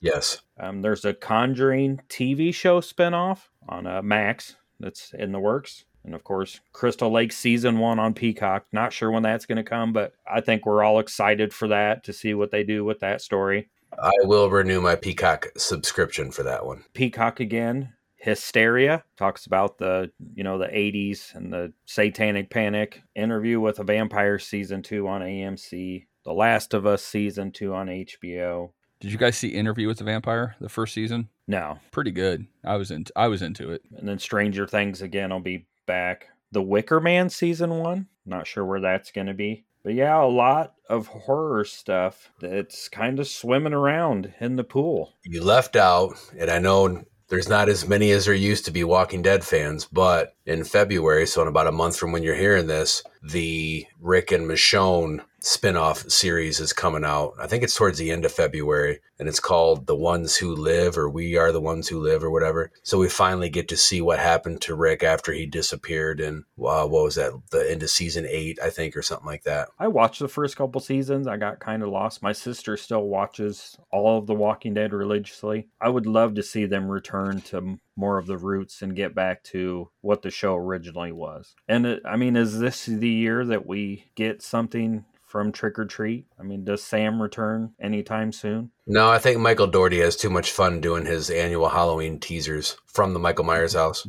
[0.05, 0.43] Yes.
[0.61, 5.87] Um, there's a Conjuring TV show spinoff on uh, Max that's in the works.
[6.05, 8.67] And of course, Crystal Lake season one on Peacock.
[8.71, 12.05] Not sure when that's going to come, but I think we're all excited for that
[12.05, 13.71] to see what they do with that story.
[13.99, 16.85] I will renew my Peacock subscription for that one.
[16.93, 17.95] Peacock again.
[18.17, 23.03] Hysteria talks about the you know the 80s and the satanic panic.
[23.15, 26.07] Interview with a Vampire season two on AMC.
[26.25, 28.71] The Last of Us season two on HBO.
[29.05, 31.29] Did you guys see Interview with the Vampire the first season?
[31.47, 32.47] No, Pretty good.
[32.65, 33.05] I was in.
[33.15, 33.83] I was into it.
[33.95, 36.29] and then Stranger Things again I'll be back.
[36.53, 38.07] The Wicker Man season one.
[38.25, 39.67] Not sure where that's going to be.
[39.83, 45.13] But yeah, a lot of horror stuff that's kind of swimming around in the pool.
[45.25, 48.85] You left out, and I know there's not as many as there used to be
[48.85, 52.69] Walking Dead fans, but in February, so in about a month from when you're hearing
[52.69, 57.35] this, the Rick and Michonne spin-off series is coming out.
[57.39, 60.97] I think it's towards the end of February, and it's called The Ones Who Live
[60.97, 62.73] or We Are the Ones Who Live or whatever.
[62.83, 66.87] So we finally get to see what happened to Rick after he disappeared and uh,
[66.87, 67.33] what was that?
[67.51, 69.69] The end of season 8, I think or something like that.
[69.79, 71.27] I watched the first couple seasons.
[71.27, 72.23] I got kind of lost.
[72.23, 75.69] My sister still watches all of The Walking Dead religiously.
[75.81, 79.45] I would love to see them return to more of the roots and get back
[79.45, 81.55] to what the show originally was.
[81.69, 85.05] And it, I mean, is this the year that we get something
[85.35, 86.27] from Trick or Treat?
[86.39, 88.71] I mean, does Sam return anytime soon?
[88.87, 93.15] No, I think Michael Dougherty has too much fun doing his annual Halloween teasers from
[93.15, 94.07] the Michael Myers house.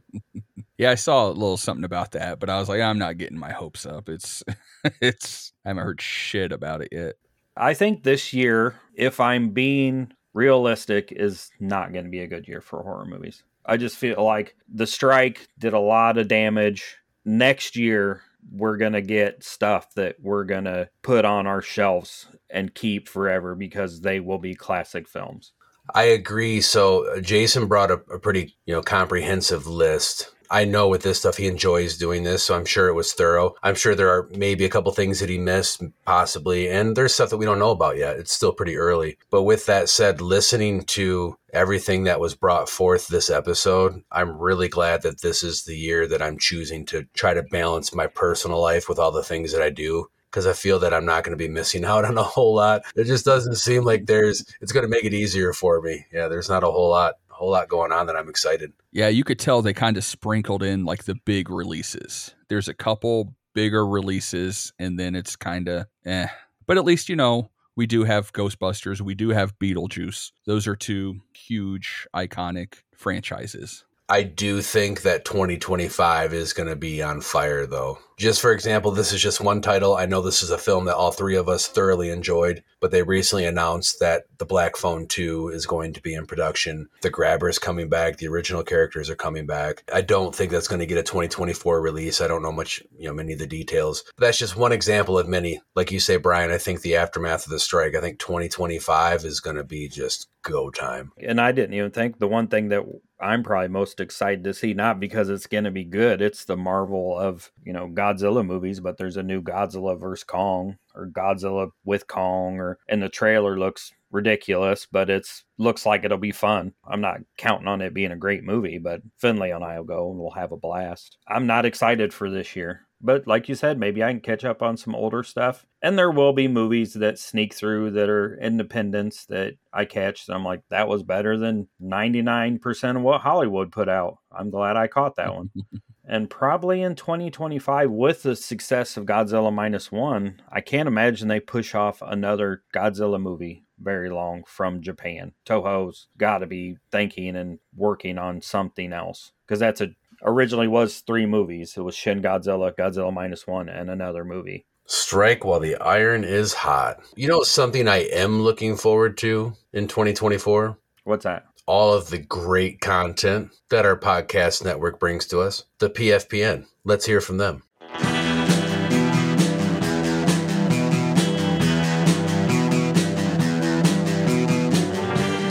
[0.78, 3.38] Yeah, I saw a little something about that, but I was like, I'm not getting
[3.38, 4.11] my hopes up.
[4.11, 4.44] It's,
[5.00, 5.54] it's.
[5.64, 7.14] I haven't heard shit about it yet.
[7.57, 12.46] I think this year, if I'm being realistic, is not going to be a good
[12.46, 13.42] year for horror movies.
[13.64, 16.98] I just feel like the strike did a lot of damage.
[17.24, 18.20] Next year,
[18.51, 23.09] we're going to get stuff that we're going to put on our shelves and keep
[23.09, 25.53] forever because they will be classic films.
[25.94, 26.61] I agree.
[26.61, 30.32] So uh, Jason brought a, a pretty, you know, comprehensive list.
[30.51, 33.55] I know with this stuff he enjoys doing this, so I'm sure it was thorough.
[33.62, 37.30] I'm sure there are maybe a couple things that he missed, possibly, and there's stuff
[37.30, 38.18] that we don't know about yet.
[38.18, 39.18] It's still pretty early.
[39.30, 44.68] But with that said, listening to everything that was brought forth this episode, I'm really
[44.68, 48.61] glad that this is the year that I'm choosing to try to balance my personal
[48.61, 51.36] life with all the things that I do because I feel that I'm not going
[51.36, 52.82] to be missing out on a whole lot.
[52.94, 56.05] It just doesn't seem like there's it's going to make it easier for me.
[56.12, 58.72] Yeah, there's not a whole lot a whole lot going on that I'm excited.
[58.93, 62.34] Yeah, you could tell they kind of sprinkled in like the big releases.
[62.49, 66.28] There's a couple bigger releases, and then it's kind of eh.
[66.66, 70.32] But at least you know we do have Ghostbusters, we do have Beetlejuice.
[70.47, 73.84] Those are two huge, iconic franchises.
[74.09, 77.98] I do think that 2025 is going to be on fire, though.
[78.16, 79.94] Just for example, this is just one title.
[79.94, 83.02] I know this is a film that all three of us thoroughly enjoyed, but they
[83.02, 86.88] recently announced that The Black Phone 2 is going to be in production.
[87.02, 88.16] The Grabber is coming back.
[88.16, 89.82] The original characters are coming back.
[89.92, 92.22] I don't think that's going to get a 2024 release.
[92.22, 94.04] I don't know much, you know, many of the details.
[94.16, 95.61] But that's just one example of many.
[95.74, 99.40] Like you say, Brian, I think the aftermath of the strike, I think 2025 is
[99.40, 101.12] going to be just go time.
[101.18, 102.82] And I didn't even think the one thing that
[103.20, 106.57] I'm probably most excited to see, not because it's going to be good, it's the
[106.57, 111.70] marvel of, you know, Godzilla movies, but there's a new Godzilla versus Kong or Godzilla
[111.84, 116.72] with Kong or and the trailer looks ridiculous, but it's looks like it'll be fun.
[116.88, 120.11] I'm not counting on it being a great movie, but Finley and I will go
[120.11, 121.18] and we'll have a blast.
[121.28, 122.86] I'm not excited for this year.
[123.01, 125.66] But like you said, maybe I can catch up on some older stuff.
[125.82, 130.26] And there will be movies that sneak through that are independents that I catch.
[130.26, 134.16] And I'm like, that was better than 99% of what Hollywood put out.
[134.32, 135.51] I'm glad I caught that one.
[136.09, 141.40] And probably in 2025, with the success of Godzilla Minus One, I can't imagine they
[141.40, 145.32] push off another Godzilla movie very long from Japan.
[145.44, 149.88] Toho's got to be thinking and working on something else because that's a
[150.22, 151.76] originally was three movies.
[151.76, 154.64] It was Shin Godzilla, Godzilla Minus One, and another movie.
[154.86, 157.00] Strike while the iron is hot.
[157.16, 160.78] You know something I am looking forward to in 2024?
[161.04, 161.46] What's that?
[161.66, 165.64] All of the great content that our podcast network brings to us.
[165.80, 166.66] The PFPN.
[166.84, 167.64] Let's hear from them.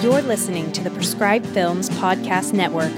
[0.01, 2.93] You're listening to the Prescribed Films Podcast Network,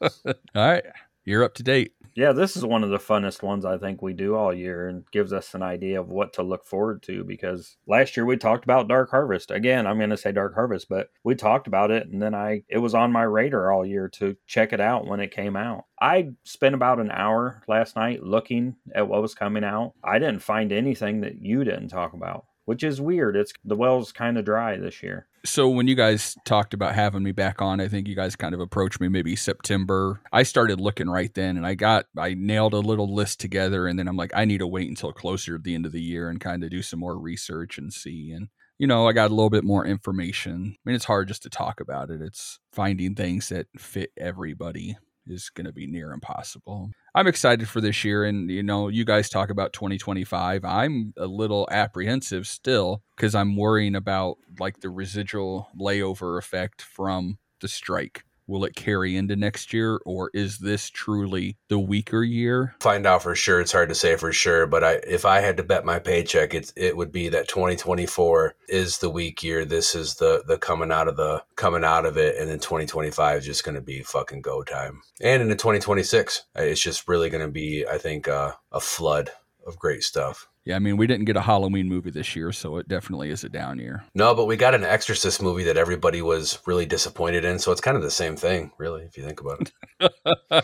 [0.25, 0.84] All right.
[1.25, 1.93] You're up to date.
[2.18, 5.05] Yeah, this is one of the funnest ones I think we do all year and
[5.11, 8.63] gives us an idea of what to look forward to because last year we talked
[8.63, 9.51] about Dark Harvest.
[9.51, 12.63] Again, I'm going to say Dark Harvest, but we talked about it and then I
[12.70, 15.84] it was on my radar all year to check it out when it came out.
[16.01, 19.93] I spent about an hour last night looking at what was coming out.
[20.03, 23.38] I didn't find anything that you didn't talk about which is weird.
[23.38, 25.26] It's the well's kind of dry this year.
[25.45, 28.53] So when you guys talked about having me back on, I think you guys kind
[28.53, 30.20] of approached me maybe September.
[30.34, 33.97] I started looking right then and I got I nailed a little list together and
[33.97, 36.30] then I'm like I need to wait until closer to the end of the year
[36.30, 39.34] and kind of do some more research and see and you know, I got a
[39.34, 40.76] little bit more information.
[40.76, 42.22] I mean, it's hard just to talk about it.
[42.22, 46.91] It's finding things that fit everybody is going to be near impossible.
[47.18, 48.26] I'm excited for this year.
[48.26, 50.63] And, you know, you guys talk about 2025.
[50.63, 57.39] I'm a little apprehensive still because I'm worrying about like the residual layover effect from
[57.59, 58.24] the strike.
[58.48, 62.76] Will it carry into next year, or is this truly the weaker year?
[62.80, 63.60] Find out for sure.
[63.60, 66.54] It's hard to say for sure, but I, if I had to bet my paycheck,
[66.54, 69.66] it it would be that 2024 is the weak year.
[69.66, 73.39] This is the the coming out of the coming out of it, and then 2025
[73.39, 75.02] is just going to be fucking go time.
[75.22, 79.32] And into 2026, it's just really going to be, I think, uh, a flood
[79.66, 80.48] of great stuff.
[80.68, 83.45] Yeah, I mean, we didn't get a Halloween movie this year, so it definitely is
[83.45, 84.03] a down year.
[84.13, 87.80] No, but we got an Exorcist movie that everybody was really disappointed in, so it's
[87.80, 90.63] kind of the same thing, really, if you think about it.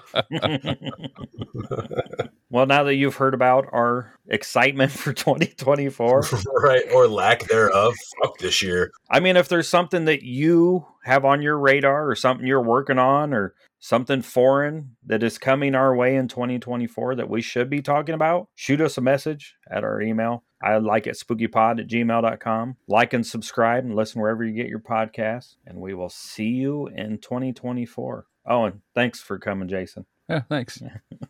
[2.49, 6.26] well, now that you've heard about our excitement for 2024,
[6.64, 8.91] right, or lack thereof, fuck this year.
[9.10, 12.99] I mean, if there's something that you have on your radar or something you're working
[12.99, 17.82] on or something foreign that is coming our way in 2024 that we should be
[17.82, 20.42] talking about, shoot us a message at our email.
[20.64, 22.78] I like it spookypod at gmail.com.
[22.88, 25.58] Like and subscribe and listen wherever you get your podcasts.
[25.68, 28.26] And we will see you in 2024.
[28.46, 30.06] Oh, and thanks for coming, Jason.
[30.30, 30.82] Yeah, thanks.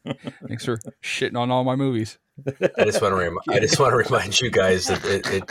[0.48, 2.20] thanks for shitting on all my movies.
[2.78, 5.44] I just want to rem- I just want to remind you guys that it, it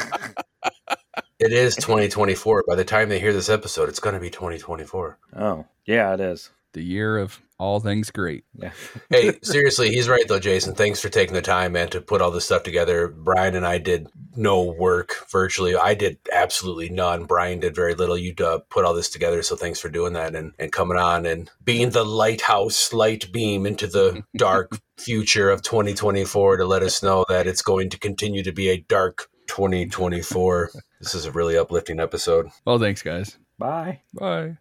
[1.40, 2.62] it is 2024.
[2.68, 5.18] By the time they hear this episode, it's going to be 2024.
[5.36, 8.44] Oh, yeah, it is the year of all things great.
[8.54, 8.72] Yeah.
[9.08, 10.74] hey, seriously, he's right though, Jason.
[10.74, 13.06] Thanks for taking the time, man, to put all this stuff together.
[13.08, 15.76] Brian and I did no work virtually.
[15.76, 17.24] I did absolutely none.
[17.24, 18.18] Brian did very little.
[18.18, 21.24] You uh, put all this together, so thanks for doing that and and coming on
[21.24, 27.02] and being the lighthouse, light beam into the dark future of 2024 to let us
[27.02, 30.70] know that it's going to continue to be a dark 2024.
[31.00, 32.48] this is a really uplifting episode.
[32.64, 33.38] Well, thanks, guys.
[33.58, 34.00] Bye.
[34.14, 34.56] Bye.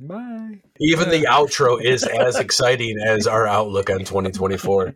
[0.00, 0.60] Bye.
[0.80, 4.94] Even the outro is as exciting as our outlook on 2024.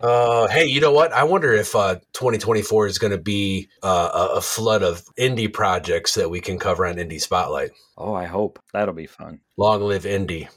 [0.00, 1.12] Uh, hey, you know what?
[1.12, 6.14] I wonder if uh, 2024 is going to be uh, a flood of indie projects
[6.14, 7.70] that we can cover on Indie Spotlight.
[7.96, 9.40] Oh, I hope that'll be fun.
[9.56, 10.48] Long live indie.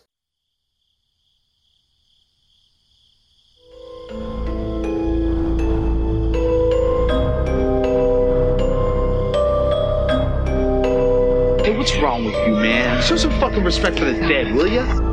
[11.79, 13.01] What's wrong with you, man?
[13.01, 15.08] Show some fucking respect for the dead, will ya?